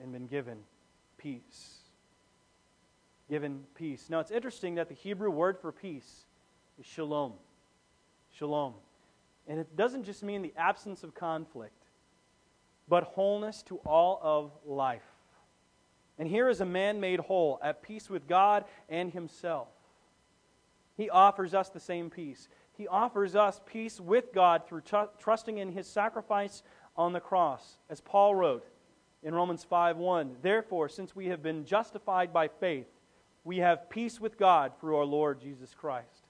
[0.00, 0.58] and been given
[1.16, 1.78] peace.
[3.30, 4.08] Given peace.
[4.10, 6.26] Now, it's interesting that the Hebrew word for peace
[6.78, 7.32] is shalom.
[8.36, 8.74] Shalom.
[9.48, 11.84] And it doesn't just mean the absence of conflict,
[12.88, 15.02] but wholeness to all of life.
[16.22, 19.66] And here is a man made whole, at peace with God and himself.
[20.96, 22.48] He offers us the same peace.
[22.74, 26.62] He offers us peace with God through tr- trusting in his sacrifice
[26.96, 27.76] on the cross.
[27.90, 28.68] As Paul wrote
[29.24, 33.00] in Romans 5:1, "Therefore, since we have been justified by faith,
[33.42, 36.28] we have peace with God through our Lord Jesus Christ."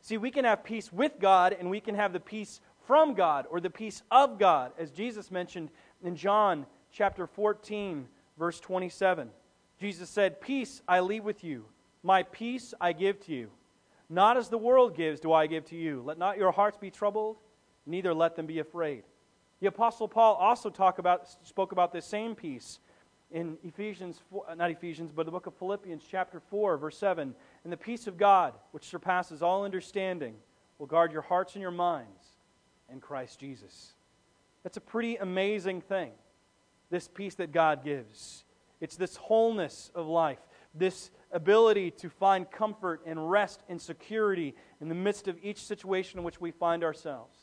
[0.00, 3.46] See, we can have peace with God and we can have the peace from God
[3.50, 5.70] or the peace of God, as Jesus mentioned
[6.00, 9.30] in John chapter 14 verse 27.
[9.78, 11.66] Jesus said, Peace I leave with you,
[12.02, 13.50] my peace I give to you.
[14.08, 16.02] Not as the world gives, do I give to you.
[16.04, 17.36] Let not your hearts be troubled,
[17.86, 19.02] neither let them be afraid.
[19.60, 22.78] The Apostle Paul also talk about, spoke about this same peace
[23.30, 27.34] in Ephesians, uh, not Ephesians, but the book of Philippians, chapter 4, verse 7.
[27.64, 30.34] And the peace of God, which surpasses all understanding,
[30.78, 32.36] will guard your hearts and your minds
[32.92, 33.94] in Christ Jesus.
[34.62, 36.12] That's a pretty amazing thing
[36.90, 38.44] this peace that God gives.
[38.80, 40.38] It's this wholeness of life,
[40.74, 46.18] this ability to find comfort and rest and security in the midst of each situation
[46.18, 47.36] in which we find ourselves.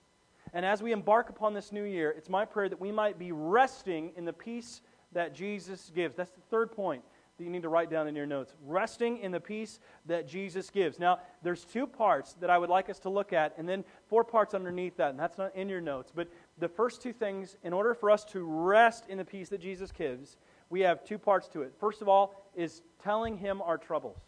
[0.54, 3.32] And as we embark upon this new year, it's my prayer that we might be
[3.32, 4.82] resting in the peace
[5.14, 6.16] that Jesus gives.
[6.16, 7.04] That's the third point
[7.38, 8.54] that you need to write down in your notes.
[8.64, 11.00] Resting in the peace that Jesus gives.
[11.00, 14.24] Now, there's two parts that I would like us to look at, and then four
[14.24, 16.12] parts underneath that, and that's not in your notes.
[16.14, 19.62] But the first two things, in order for us to rest in the peace that
[19.62, 20.38] Jesus gives,
[20.70, 21.74] we have two parts to it.
[21.80, 24.20] First of all, is telling him our troubles.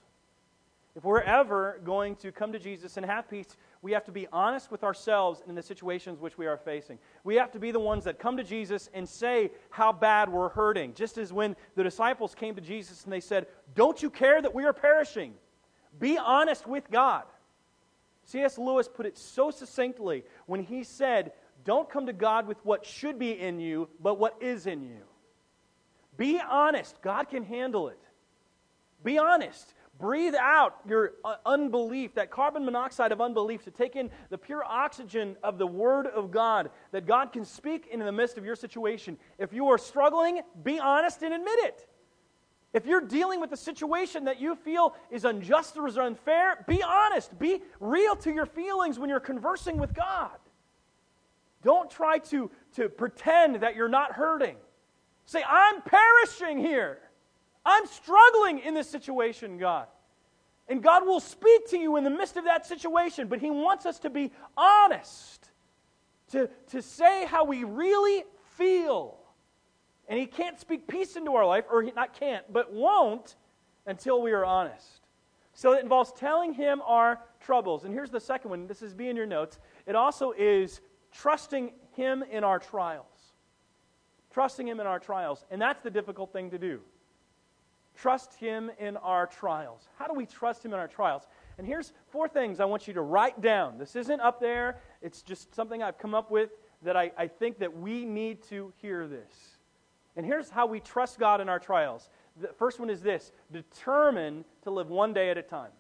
[0.96, 4.28] If we're ever going to come to Jesus and have peace, we have to be
[4.32, 7.00] honest with ourselves in the situations which we are facing.
[7.26, 10.50] We have to be the ones that come to Jesus and say how bad we're
[10.50, 10.94] hurting.
[10.94, 14.56] Just as when the disciples came to Jesus and they said, Don't you care that
[14.56, 15.34] we are perishing?
[16.00, 17.24] Be honest with God.
[18.24, 18.58] C.S.
[18.58, 21.34] Lewis put it so succinctly when he said,
[21.66, 25.02] don't come to God with what should be in you, but what is in you.
[26.18, 27.02] Be honest.
[27.02, 28.00] God can handle it.
[29.04, 29.74] Be honest.
[30.00, 34.64] Breathe out your uh, unbelief, that carbon monoxide of unbelief, to take in the pure
[34.64, 38.58] oxygen of the Word of God, that God can speak in the midst of your
[38.58, 39.18] situation.
[39.40, 41.88] If you are struggling, be honest and admit it.
[42.74, 46.84] If you're dealing with a situation that you feel is unjust or is unfair, be
[46.84, 47.40] honest.
[47.40, 50.38] Be real to your feelings when you're conversing with God.
[51.66, 54.56] Don't try to, to pretend that you're not hurting.
[55.26, 57.00] Say, I'm perishing here.
[57.66, 59.88] I'm struggling in this situation, God.
[60.70, 63.88] And God will speak to you in the midst of that situation, but He wants
[63.88, 65.50] us to be honest,
[66.32, 68.26] to, to say how we really
[68.58, 69.18] feel.
[70.08, 73.36] And He can't speak peace into our life, or He not can't, but won't
[73.88, 75.02] until we are honest.
[75.54, 77.86] So it involves telling Him our troubles.
[77.86, 78.68] And here's the second one.
[78.68, 79.58] This is be in your notes.
[79.88, 80.82] It also is
[81.22, 83.06] trusting Him in our trials.
[84.32, 85.46] Trusting Him in our trials.
[85.50, 86.82] And that's the difficult thing to do
[87.98, 89.88] trust Him in our trials.
[89.98, 91.24] How do we trust Him in our trials?
[91.58, 93.78] And here's four things I want you to write down.
[93.78, 96.50] This isn't up there, it's just something I've come up with
[96.84, 99.58] that I, I think that we need to hear this.
[100.16, 102.10] And here's how we trust God in our trials.
[102.40, 105.72] The first one is this determine to live one day at a time.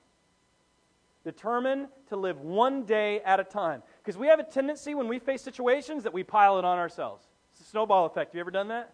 [1.23, 3.81] Determine to live one day at a time.
[4.05, 7.25] Because we have a tendency when we face situations that we pile it on ourselves.
[7.53, 8.31] It's a snowball effect.
[8.31, 8.93] Have you ever done that?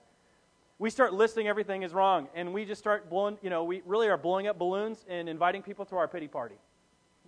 [0.82, 4.08] we start listing everything is wrong, and we just start blowing, you know, we really
[4.08, 6.56] are blowing up balloons and inviting people to our pity party.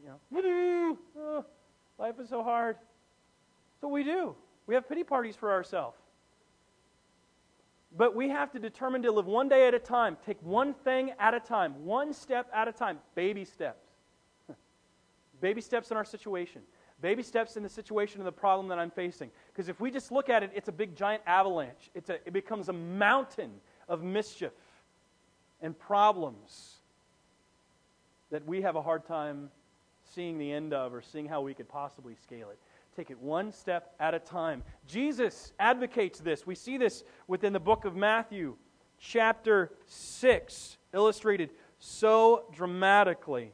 [0.01, 1.45] You know, oh,
[1.99, 2.77] life is so hard.
[3.79, 4.33] So we do.
[4.65, 5.99] We have pity parties for ourselves.
[7.95, 11.11] But we have to determine to live one day at a time, take one thing
[11.19, 13.85] at a time, one step at a time, baby steps.
[15.41, 16.63] baby steps in our situation.
[17.03, 19.29] Baby steps in the situation and the problem that I'm facing.
[19.51, 21.91] Because if we just look at it, it's a big giant avalanche.
[21.93, 23.51] It's a, it becomes a mountain
[23.89, 24.53] of mischief
[25.61, 26.77] and problems
[28.31, 29.49] that we have a hard time
[30.15, 32.57] seeing the end of or seeing how we could possibly scale it.
[32.95, 34.63] Take it one step at a time.
[34.87, 36.47] Jesus advocates this.
[36.47, 38.55] We see this within the book of Matthew,
[38.97, 43.51] chapter 6, illustrated so dramatically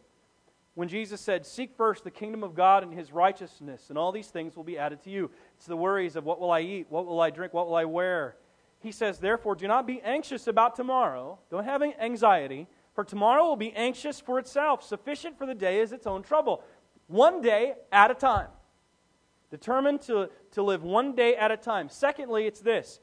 [0.79, 4.29] when Jesus said, Seek first the kingdom of God and his righteousness, and all these
[4.29, 5.29] things will be added to you.
[5.57, 7.83] It's the worries of what will I eat, what will I drink, what will I
[7.83, 8.37] wear.
[8.79, 11.37] He says, Therefore, do not be anxious about tomorrow.
[11.51, 12.65] Don't have anxiety,
[12.95, 14.81] for tomorrow will be anxious for itself.
[14.81, 16.63] Sufficient for the day is its own trouble.
[17.07, 18.47] One day at a time.
[19.51, 21.89] Determined to, to live one day at a time.
[21.89, 23.01] Secondly, it's this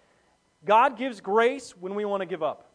[0.65, 2.73] God gives grace when we want to give up.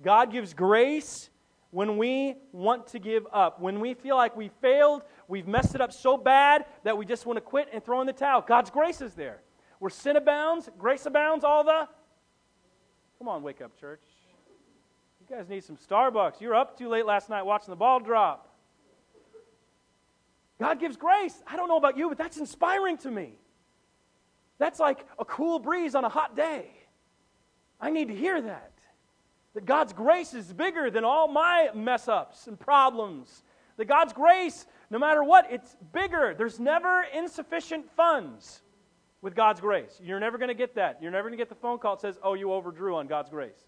[0.00, 1.29] God gives grace
[1.70, 5.80] when we want to give up, when we feel like we failed, we've messed it
[5.80, 8.40] up so bad that we just want to quit and throw in the towel.
[8.40, 9.40] God's grace is there.
[9.78, 11.88] Where sin abounds, grace abounds, all the.
[13.18, 14.02] Come on, wake up, church.
[15.20, 16.40] You guys need some Starbucks.
[16.40, 18.48] You were up too late last night watching the ball drop.
[20.58, 21.42] God gives grace.
[21.46, 23.34] I don't know about you, but that's inspiring to me.
[24.58, 26.66] That's like a cool breeze on a hot day.
[27.80, 28.72] I need to hear that.
[29.54, 33.42] That God's grace is bigger than all my mess ups and problems.
[33.76, 36.34] That God's grace, no matter what, it's bigger.
[36.36, 38.62] There's never insufficient funds
[39.22, 40.00] with God's grace.
[40.02, 40.98] You're never going to get that.
[41.02, 43.30] You're never going to get the phone call that says, oh, you overdrew on God's
[43.30, 43.58] grace.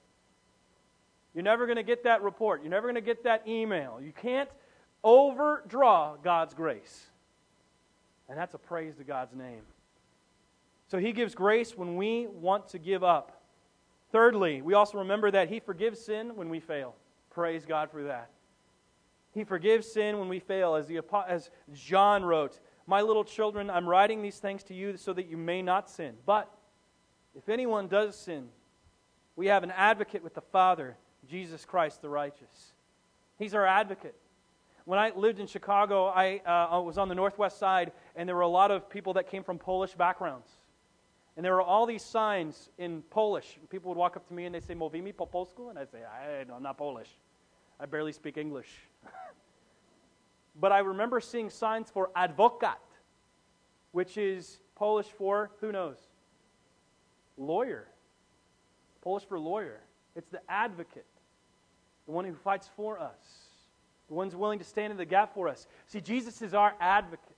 [1.34, 2.62] You're never going to get that report.
[2.62, 4.00] You're never going to get that email.
[4.02, 4.50] You can't
[5.02, 7.06] overdraw God's grace.
[8.28, 9.62] And that's a praise to God's name.
[10.88, 13.41] So he gives grace when we want to give up.
[14.12, 16.94] Thirdly, we also remember that He forgives sin when we fail.
[17.30, 18.30] Praise God for that.
[19.32, 20.74] He forgives sin when we fail.
[20.74, 25.14] As, the, as John wrote, My little children, I'm writing these things to you so
[25.14, 26.14] that you may not sin.
[26.26, 26.52] But
[27.34, 28.48] if anyone does sin,
[29.34, 30.96] we have an advocate with the Father,
[31.26, 32.74] Jesus Christ the righteous.
[33.38, 34.14] He's our advocate.
[34.84, 38.36] When I lived in Chicago, I, uh, I was on the northwest side, and there
[38.36, 40.48] were a lot of people that came from Polish backgrounds.
[41.36, 43.58] And there were all these signs in Polish.
[43.70, 45.70] People would walk up to me and they'd say, Mówimy po polsku?
[45.70, 47.08] And I'd say, I, am not Polish.
[47.80, 48.68] I barely speak English.
[50.60, 52.76] but I remember seeing signs for adwokat,
[53.92, 55.96] which is Polish for, who knows?
[57.38, 57.88] Lawyer.
[59.00, 59.80] Polish for lawyer.
[60.14, 61.06] It's the advocate,
[62.06, 63.48] the one who fights for us,
[64.08, 65.66] the one's willing to stand in the gap for us.
[65.86, 67.36] See, Jesus is our advocate.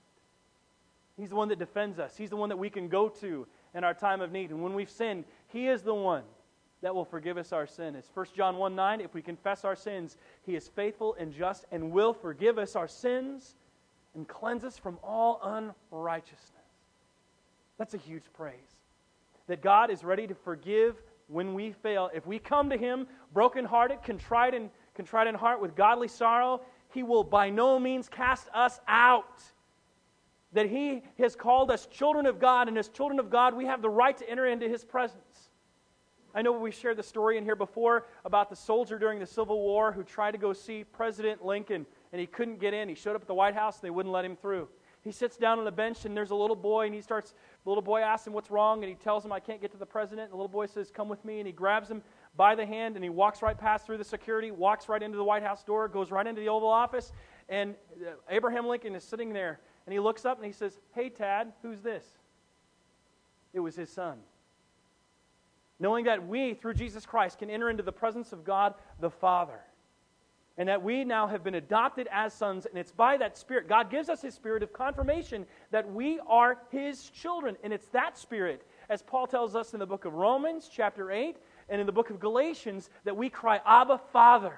[1.17, 2.17] He's the one that defends us.
[2.17, 4.49] He's the one that we can go to in our time of need.
[4.49, 6.23] And when we've sinned, He is the one
[6.81, 7.95] that will forgive us our sin.
[7.95, 9.01] It's 1 John 1 9.
[9.01, 12.87] If we confess our sins, He is faithful and just and will forgive us our
[12.87, 13.55] sins
[14.15, 15.39] and cleanse us from all
[15.91, 16.51] unrighteousness.
[17.77, 18.79] That's a huge praise.
[19.47, 20.95] That God is ready to forgive
[21.27, 22.09] when we fail.
[22.13, 26.61] If we come to Him brokenhearted, contrite, and contrite in heart with godly sorrow,
[26.95, 29.43] he will by no means cast us out.
[30.55, 33.81] That he has called us children of God, and as children of God, we have
[33.81, 35.49] the right to enter into his presence.
[36.33, 39.61] I know we shared the story in here before about the soldier during the Civil
[39.61, 42.89] War who tried to go see President Lincoln, and he couldn't get in.
[42.89, 44.67] He showed up at the White House, and they wouldn't let him through.
[45.01, 47.69] He sits down on the bench, and there's a little boy, and he starts, the
[47.69, 49.85] little boy asks him what's wrong, and he tells him, I can't get to the
[49.85, 50.23] president.
[50.23, 52.01] And the little boy says, Come with me, and he grabs him
[52.35, 55.23] by the hand, and he walks right past through the security, walks right into the
[55.23, 57.11] White House door, goes right into the Oval Office,
[57.49, 61.09] and uh, Abraham Lincoln is sitting there, and he looks up and he says, Hey,
[61.09, 62.05] Tad, who's this?
[63.53, 64.17] It was his son.
[65.79, 69.59] Knowing that we, through Jesus Christ, can enter into the presence of God the Father.
[70.57, 73.67] And that we now have been adopted as sons, and it's by that Spirit.
[73.67, 77.57] God gives us His Spirit of confirmation that we are His children.
[77.61, 81.35] And it's that Spirit, as Paul tells us in the book of Romans, chapter 8,
[81.67, 84.55] and in the book of Galatians that we cry, Abba, Father.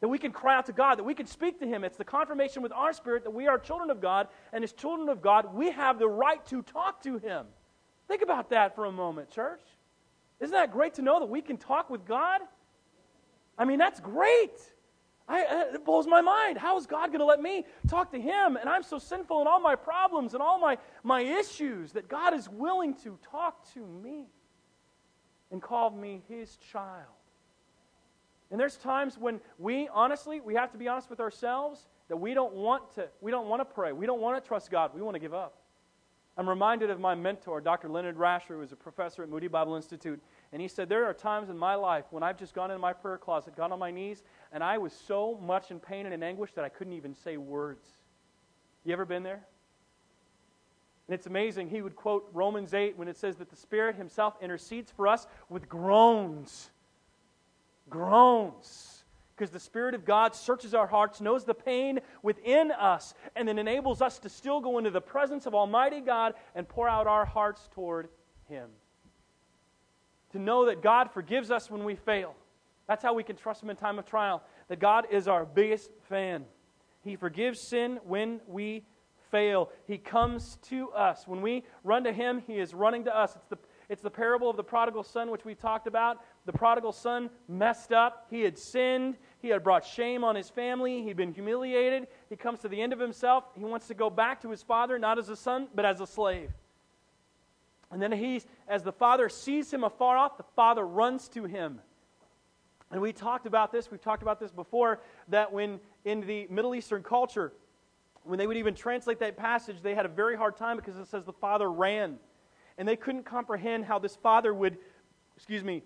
[0.00, 1.82] That we can cry out to God, that we can speak to Him.
[1.82, 5.08] It's the confirmation with our spirit that we are children of God, and as children
[5.08, 7.46] of God, we have the right to talk to Him.
[8.08, 9.62] Think about that for a moment, church.
[10.40, 12.42] Isn't that great to know that we can talk with God?
[13.56, 14.60] I mean, that's great.
[15.28, 16.58] I, it blows my mind.
[16.58, 18.56] How is God going to let me talk to Him?
[18.56, 22.34] And I'm so sinful in all my problems and all my, my issues that God
[22.34, 24.26] is willing to talk to me
[25.50, 27.15] and call me his child.
[28.50, 32.34] And there's times when we honestly, we have to be honest with ourselves that we
[32.34, 33.92] don't want to we don't want to pray.
[33.92, 34.92] We don't want to trust God.
[34.94, 35.58] We want to give up.
[36.38, 37.88] I'm reminded of my mentor, Dr.
[37.88, 40.20] Leonard Rasher, who was a professor at Moody Bible Institute,
[40.52, 42.92] and he said there are times in my life when I've just gone in my
[42.92, 44.22] prayer closet, gone on my knees,
[44.52, 47.38] and I was so much in pain and in anguish that I couldn't even say
[47.38, 47.88] words.
[48.84, 49.46] You ever been there?
[51.08, 51.70] And it's amazing.
[51.70, 55.26] He would quote Romans 8 when it says that the Spirit Himself intercedes for us
[55.48, 56.70] with groans.
[57.88, 59.04] Groans.
[59.36, 63.58] Because the Spirit of God searches our hearts, knows the pain within us, and then
[63.58, 67.26] enables us to still go into the presence of Almighty God and pour out our
[67.26, 68.08] hearts toward
[68.48, 68.70] Him.
[70.32, 72.34] To know that God forgives us when we fail.
[72.88, 74.42] That's how we can trust Him in time of trial.
[74.68, 76.44] That God is our biggest fan.
[77.02, 78.84] He forgives sin when we
[79.30, 79.70] fail.
[79.86, 81.26] He comes to us.
[81.26, 83.36] When we run to Him, He is running to us.
[83.36, 83.58] It's the,
[83.88, 86.18] it's the parable of the prodigal son, which we've talked about.
[86.44, 88.26] The prodigal son messed up.
[88.30, 89.16] He had sinned.
[89.40, 91.02] He had brought shame on his family.
[91.02, 92.08] He'd been humiliated.
[92.28, 93.44] He comes to the end of himself.
[93.56, 96.06] He wants to go back to his father, not as a son, but as a
[96.06, 96.50] slave.
[97.90, 101.80] And then he, as the father sees him afar off, the father runs to him.
[102.90, 106.74] And we talked about this, we've talked about this before, that when in the Middle
[106.74, 107.52] Eastern culture,
[108.24, 111.06] when they would even translate that passage, they had a very hard time because it
[111.06, 112.18] says the father ran.
[112.78, 114.78] And they couldn't comprehend how this father would,
[115.36, 115.82] excuse me,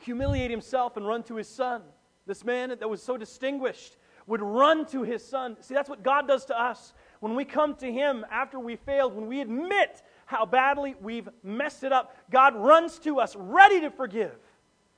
[0.00, 1.82] humiliate himself and run to his son.
[2.26, 3.96] This man that was so distinguished
[4.26, 5.56] would run to his son.
[5.60, 6.92] See, that's what God does to us.
[7.20, 11.82] When we come to him after we failed, when we admit how badly we've messed
[11.82, 14.36] it up, God runs to us ready to forgive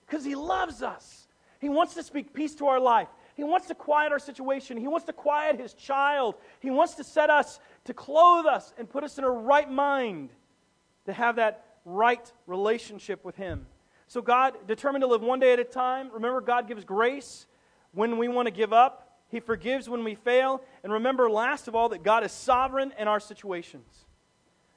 [0.07, 1.29] because he loves us.
[1.61, 3.09] He wants to speak peace to our life.
[3.37, 4.77] He wants to quiet our situation.
[4.77, 6.35] He wants to quiet his child.
[6.59, 10.31] He wants to set us, to clothe us, and put us in a right mind
[11.11, 13.67] to have that right relationship with him.
[14.07, 16.11] So, God, determined to live one day at a time.
[16.13, 17.47] Remember, God gives grace
[17.93, 20.63] when we want to give up, He forgives when we fail.
[20.83, 24.05] And remember, last of all, that God is sovereign in our situations.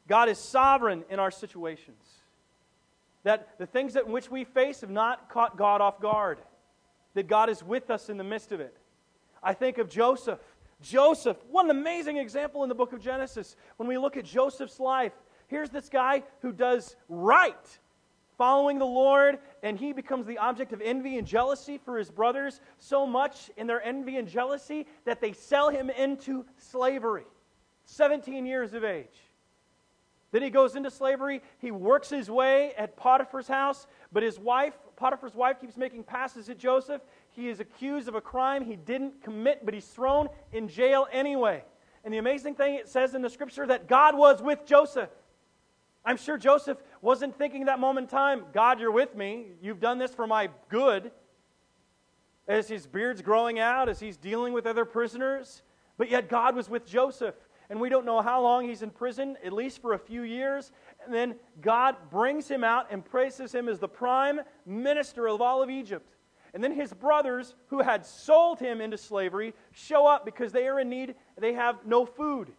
[0.07, 2.03] God is sovereign in our situations.
[3.23, 6.39] That the things that in which we face have not caught God off guard
[7.13, 8.75] that God is with us in the midst of it.
[9.41, 10.39] I think of Joseph.
[10.81, 13.55] Joseph, what an amazing example in the book of Genesis.
[13.77, 15.13] When we look at Joseph's life,
[15.47, 17.79] here's this guy who does right,
[18.37, 22.61] following the Lord, and he becomes the object of envy and jealousy for his brothers,
[22.79, 27.25] so much in their envy and jealousy that they sell him into slavery.
[27.85, 29.19] 17 years of age.
[30.31, 31.43] Then he goes into slavery.
[31.59, 36.49] He works his way at Potiphar's house, but his wife Potiphar's wife keeps making passes
[36.49, 37.01] at Joseph.
[37.31, 41.63] He is accused of a crime he didn't commit, but he's thrown in jail anyway.
[42.03, 45.09] And the amazing thing, it says in the scripture that God was with Joseph.
[46.05, 49.47] I'm sure Joseph wasn't thinking that moment in time, God, you're with me.
[49.61, 51.11] You've done this for my good.
[52.47, 55.61] As his beard's growing out, as he's dealing with other prisoners.
[55.97, 57.35] But yet God was with Joseph.
[57.69, 60.71] And we don't know how long he's in prison, at least for a few years.
[61.05, 65.63] And then God brings him out and praises him as the prime minister of all
[65.63, 66.17] of Egypt.
[66.53, 70.79] And then his brothers, who had sold him into slavery, show up because they are
[70.79, 71.15] in need.
[71.39, 72.51] They have no food.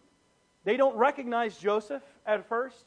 [0.63, 2.85] They don't recognize Joseph at first.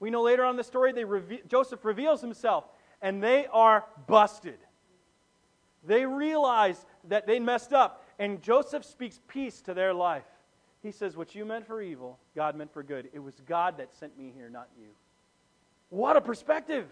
[0.00, 2.64] We know later on in the story, reve- Joseph reveals himself,
[3.02, 4.58] and they are busted.
[5.84, 8.04] They realize that they messed up.
[8.18, 10.24] And Joseph speaks peace to their life.
[10.82, 13.08] He says, What you meant for evil, God meant for good.
[13.12, 14.88] It was God that sent me here, not you.
[15.90, 16.86] What a perspective!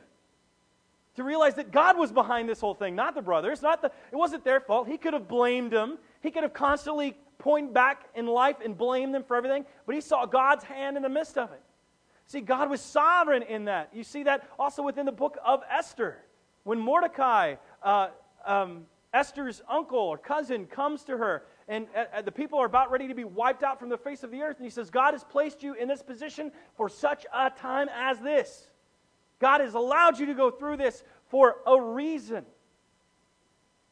[1.17, 4.17] To realize that God was behind this whole thing, not the brothers, not the it
[4.17, 4.87] wasn't their fault.
[4.87, 5.99] He could have blamed them.
[6.23, 10.01] He could have constantly pointed back in life and blamed them for everything, but he
[10.01, 11.63] saw God's hand in the midst of it.
[12.29, 13.89] See, God was sovereign in that.
[13.95, 16.19] You see that also within the book of Esther.
[16.63, 18.09] When Mordecai, uh,
[18.45, 22.91] um, Esther's uncle or cousin, comes to her, and uh, uh, the people are about
[22.91, 25.15] ready to be wiped out from the face of the earth, and he says, God
[25.15, 28.69] has placed you in this position for such a time as this.
[29.39, 32.45] God has allowed you to go through this for a reason.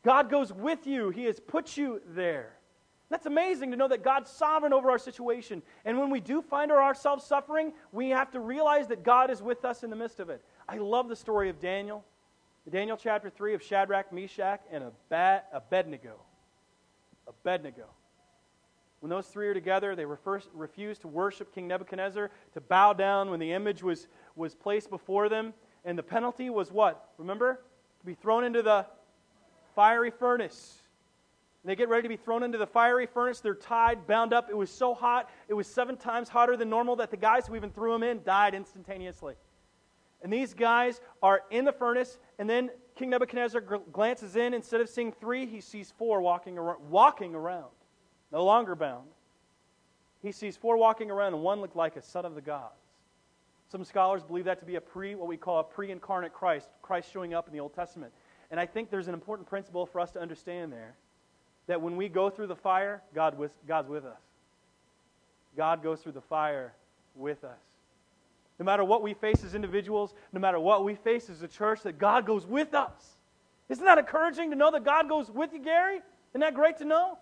[0.04, 2.55] God goes with you, He has put you there.
[3.08, 5.62] That's amazing to know that God's sovereign over our situation.
[5.84, 9.64] And when we do find ourselves suffering, we have to realize that God is with
[9.64, 10.44] us in the midst of it.
[10.68, 12.04] I love the story of Daniel.
[12.68, 14.82] Daniel chapter 3 of Shadrach, Meshach, and
[15.52, 16.16] Abednego.
[17.28, 17.84] Abednego.
[19.00, 23.38] When those three are together, they refuse to worship King Nebuchadnezzar, to bow down when
[23.38, 25.54] the image was, was placed before them.
[25.84, 27.10] And the penalty was what?
[27.18, 27.60] Remember?
[28.00, 28.84] To be thrown into the
[29.76, 30.82] fiery furnace.
[31.66, 33.40] They get ready to be thrown into the fiery furnace.
[33.40, 34.48] They're tied, bound up.
[34.48, 35.28] It was so hot.
[35.48, 38.22] It was seven times hotter than normal that the guys who even threw them in
[38.22, 39.34] died instantaneously.
[40.22, 43.60] And these guys are in the furnace, and then King Nebuchadnezzar
[43.92, 44.54] glances in.
[44.54, 47.66] Instead of seeing three, he sees four walking around, walking around,
[48.32, 49.08] no longer bound.
[50.22, 52.74] He sees four walking around, and one looked like a son of the gods.
[53.68, 57.12] Some scholars believe that to be a pre, what we call a pre-incarnate Christ, Christ
[57.12, 58.12] showing up in the Old Testament.
[58.52, 60.94] And I think there's an important principle for us to understand there
[61.66, 64.20] that when we go through the fire, God was, God's with us.
[65.56, 66.72] God goes through the fire
[67.14, 67.58] with us.
[68.58, 71.82] No matter what we face as individuals, no matter what we face as a church,
[71.82, 73.16] that God goes with us.
[73.68, 76.00] Isn't that encouraging to know that God goes with you, Gary?
[76.32, 77.18] Isn't that great to know?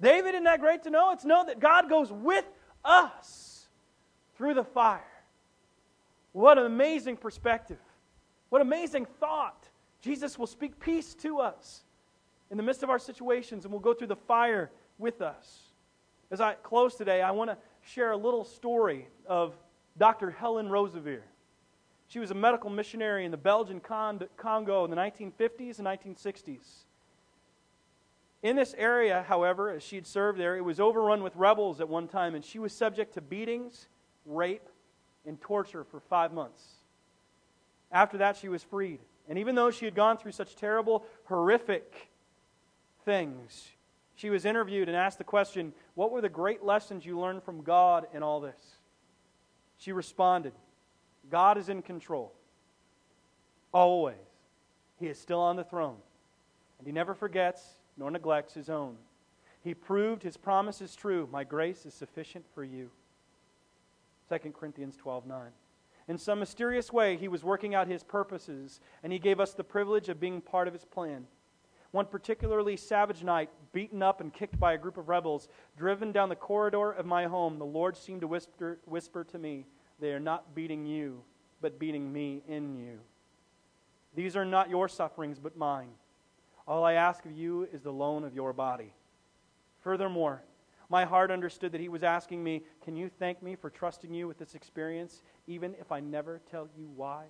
[0.00, 1.12] David, isn't that great to know?
[1.12, 2.44] It's know that God goes with
[2.84, 3.66] us
[4.36, 5.04] through the fire.
[6.32, 7.78] What an amazing perspective.
[8.48, 9.68] What amazing thought.
[10.00, 11.84] Jesus will speak peace to us
[12.52, 15.62] in the midst of our situations and will go through the fire with us.
[16.30, 19.54] As I close today, I want to share a little story of
[19.98, 20.30] Dr.
[20.30, 21.22] Helen Roseveare.
[22.08, 26.84] She was a medical missionary in the Belgian Congo in the 1950s and 1960s.
[28.42, 31.88] In this area, however, as she had served there, it was overrun with rebels at
[31.88, 33.88] one time, and she was subject to beatings,
[34.26, 34.68] rape,
[35.24, 36.62] and torture for five months.
[37.90, 39.00] After that, she was freed.
[39.26, 42.10] And even though she had gone through such terrible, horrific
[43.04, 43.70] things,
[44.14, 47.62] she was interviewed and asked the question What were the great lessons you learned from
[47.62, 48.78] God in all this?
[49.78, 50.52] She responded,
[51.30, 52.32] God is in control.
[53.72, 54.16] Always.
[54.98, 55.96] He is still on the throne.
[56.78, 57.62] And he never forgets
[57.96, 58.96] nor neglects his own.
[59.62, 61.28] He proved his promise is true.
[61.30, 62.90] My grace is sufficient for you.
[64.28, 65.50] 2 Corinthians 12 9.
[66.08, 69.64] In some mysterious way, he was working out his purposes, and he gave us the
[69.64, 71.26] privilege of being part of his plan.
[71.92, 76.30] One particularly savage night, beaten up and kicked by a group of rebels, driven down
[76.30, 79.66] the corridor of my home, the Lord seemed to whisper, whisper to me,
[80.00, 81.22] They are not beating you,
[81.60, 82.98] but beating me in you.
[84.14, 85.90] These are not your sufferings, but mine.
[86.66, 88.94] All I ask of you is the loan of your body.
[89.80, 90.42] Furthermore,
[90.88, 94.28] my heart understood that he was asking me, Can you thank me for trusting you
[94.28, 97.24] with this experience, even if I never tell you why?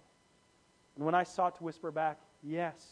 [0.94, 2.84] And when I sought to whisper back, Yes,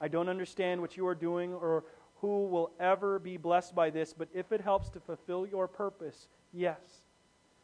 [0.00, 1.84] I don't understand what you are doing or
[2.20, 6.28] who will ever be blessed by this, but if it helps to fulfill your purpose,
[6.52, 6.78] yes.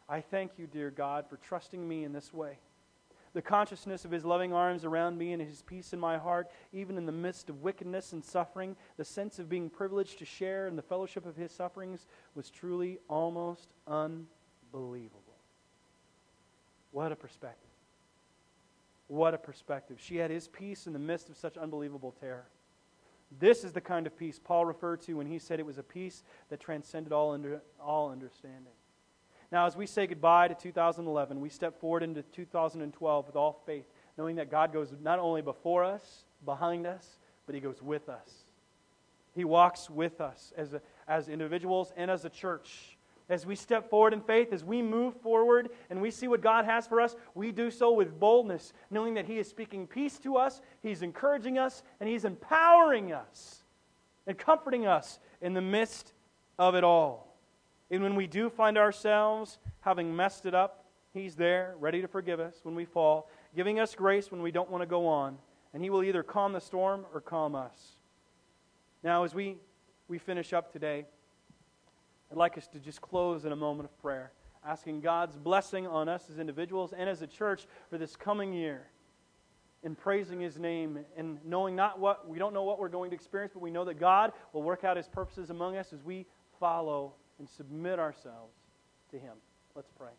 [0.08, 2.58] I thank you, dear God, for trusting me in this way.
[3.32, 6.96] The consciousness of his loving arms around me and his peace in my heart, even
[6.96, 10.76] in the midst of wickedness and suffering, the sense of being privileged to share in
[10.76, 12.06] the fellowship of his sufferings
[12.36, 15.20] was truly almost unbelievable.
[16.92, 17.70] What a perspective.
[19.08, 19.98] What a perspective.
[20.00, 22.46] She had his peace in the midst of such unbelievable terror.
[23.38, 25.82] This is the kind of peace Paul referred to when he said it was a
[25.82, 28.72] peace that transcended all, under, all understanding.
[29.50, 33.86] Now, as we say goodbye to 2011, we step forward into 2012 with all faith,
[34.16, 38.44] knowing that God goes not only before us, behind us, but He goes with us.
[39.34, 42.93] He walks with us as, a, as individuals and as a church.
[43.28, 46.66] As we step forward in faith, as we move forward and we see what God
[46.66, 50.36] has for us, we do so with boldness, knowing that He is speaking peace to
[50.36, 53.62] us, He's encouraging us, and He's empowering us
[54.26, 56.12] and comforting us in the midst
[56.58, 57.34] of it all.
[57.90, 62.40] And when we do find ourselves having messed it up, He's there, ready to forgive
[62.40, 65.38] us when we fall, giving us grace when we don't want to go on,
[65.72, 67.96] and He will either calm the storm or calm us.
[69.02, 69.56] Now, as we,
[70.08, 71.06] we finish up today,
[72.34, 74.32] I'd like us to just close in a moment of prayer,
[74.66, 78.88] asking God's blessing on us as individuals and as a church for this coming year
[79.84, 83.14] in praising his name and knowing not what we don't know what we're going to
[83.14, 86.26] experience but we know that god will work out his purposes among us as we
[86.58, 88.56] follow and submit ourselves
[89.12, 89.34] to him.
[89.76, 90.10] Let's pray.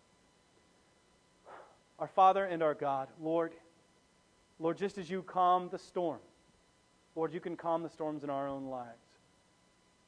[1.99, 3.51] Our father and our god lord
[4.57, 6.19] lord just as you calm the storm
[7.13, 9.04] lord you can calm the storms in our own lives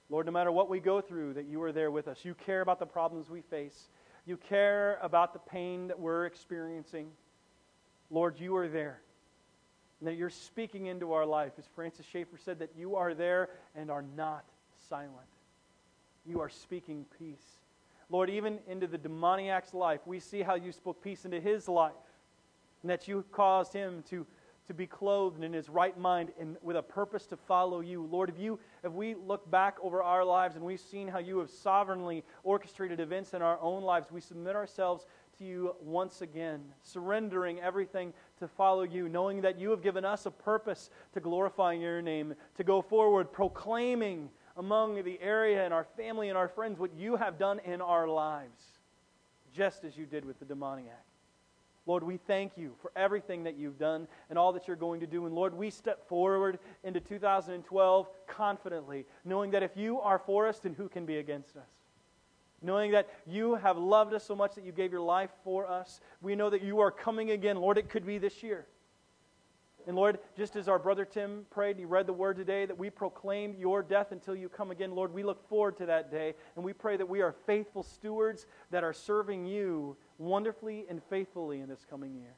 [0.09, 2.61] lord no matter what we go through that you are there with us you care
[2.61, 3.89] about the problems we face
[4.25, 7.07] you care about the pain that we're experiencing
[8.09, 9.01] lord you are there
[9.99, 11.53] and that you're speaking into our life.
[11.57, 14.43] As Francis Schaeffer said, that you are there and are not
[14.89, 15.11] silent.
[16.25, 17.57] You are speaking peace.
[18.09, 21.91] Lord, even into the demoniac's life, we see how you spoke peace into his life,
[22.81, 24.25] and that you caused him to,
[24.67, 28.07] to be clothed in his right mind and with a purpose to follow you.
[28.09, 31.37] Lord, if, you, if we look back over our lives and we've seen how you
[31.39, 35.05] have sovereignly orchestrated events in our own lives, we submit ourselves
[35.37, 40.25] to you once again, surrendering everything to follow you, knowing that you have given us
[40.25, 45.85] a purpose to glorify your name, to go forward, proclaiming among the area and our
[45.97, 48.63] family and our friends what you have done in our lives,
[49.53, 51.06] just as you did with the demoniac.
[51.87, 55.07] Lord, we thank you for everything that you've done and all that you're going to
[55.07, 55.25] do.
[55.25, 60.59] And Lord, we step forward into 2012 confidently, knowing that if you are for us,
[60.59, 61.63] then who can be against us?
[62.61, 65.99] knowing that you have loved us so much that you gave your life for us.
[66.21, 67.57] We know that you are coming again.
[67.57, 68.65] Lord, it could be this year.
[69.85, 72.77] And Lord, just as our brother Tim prayed, and he read the word today, that
[72.77, 76.33] we proclaim your death until you come again, Lord, we look forward to that day.
[76.57, 81.61] And we pray that we are faithful stewards that are serving you wonderfully and faithfully
[81.61, 82.35] in this coming year.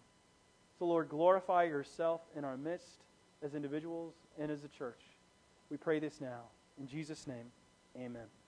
[0.77, 3.03] So, Lord, glorify yourself in our midst
[3.43, 5.01] as individuals and as a church.
[5.69, 6.43] We pray this now.
[6.79, 7.51] In Jesus' name,
[7.97, 8.38] amen.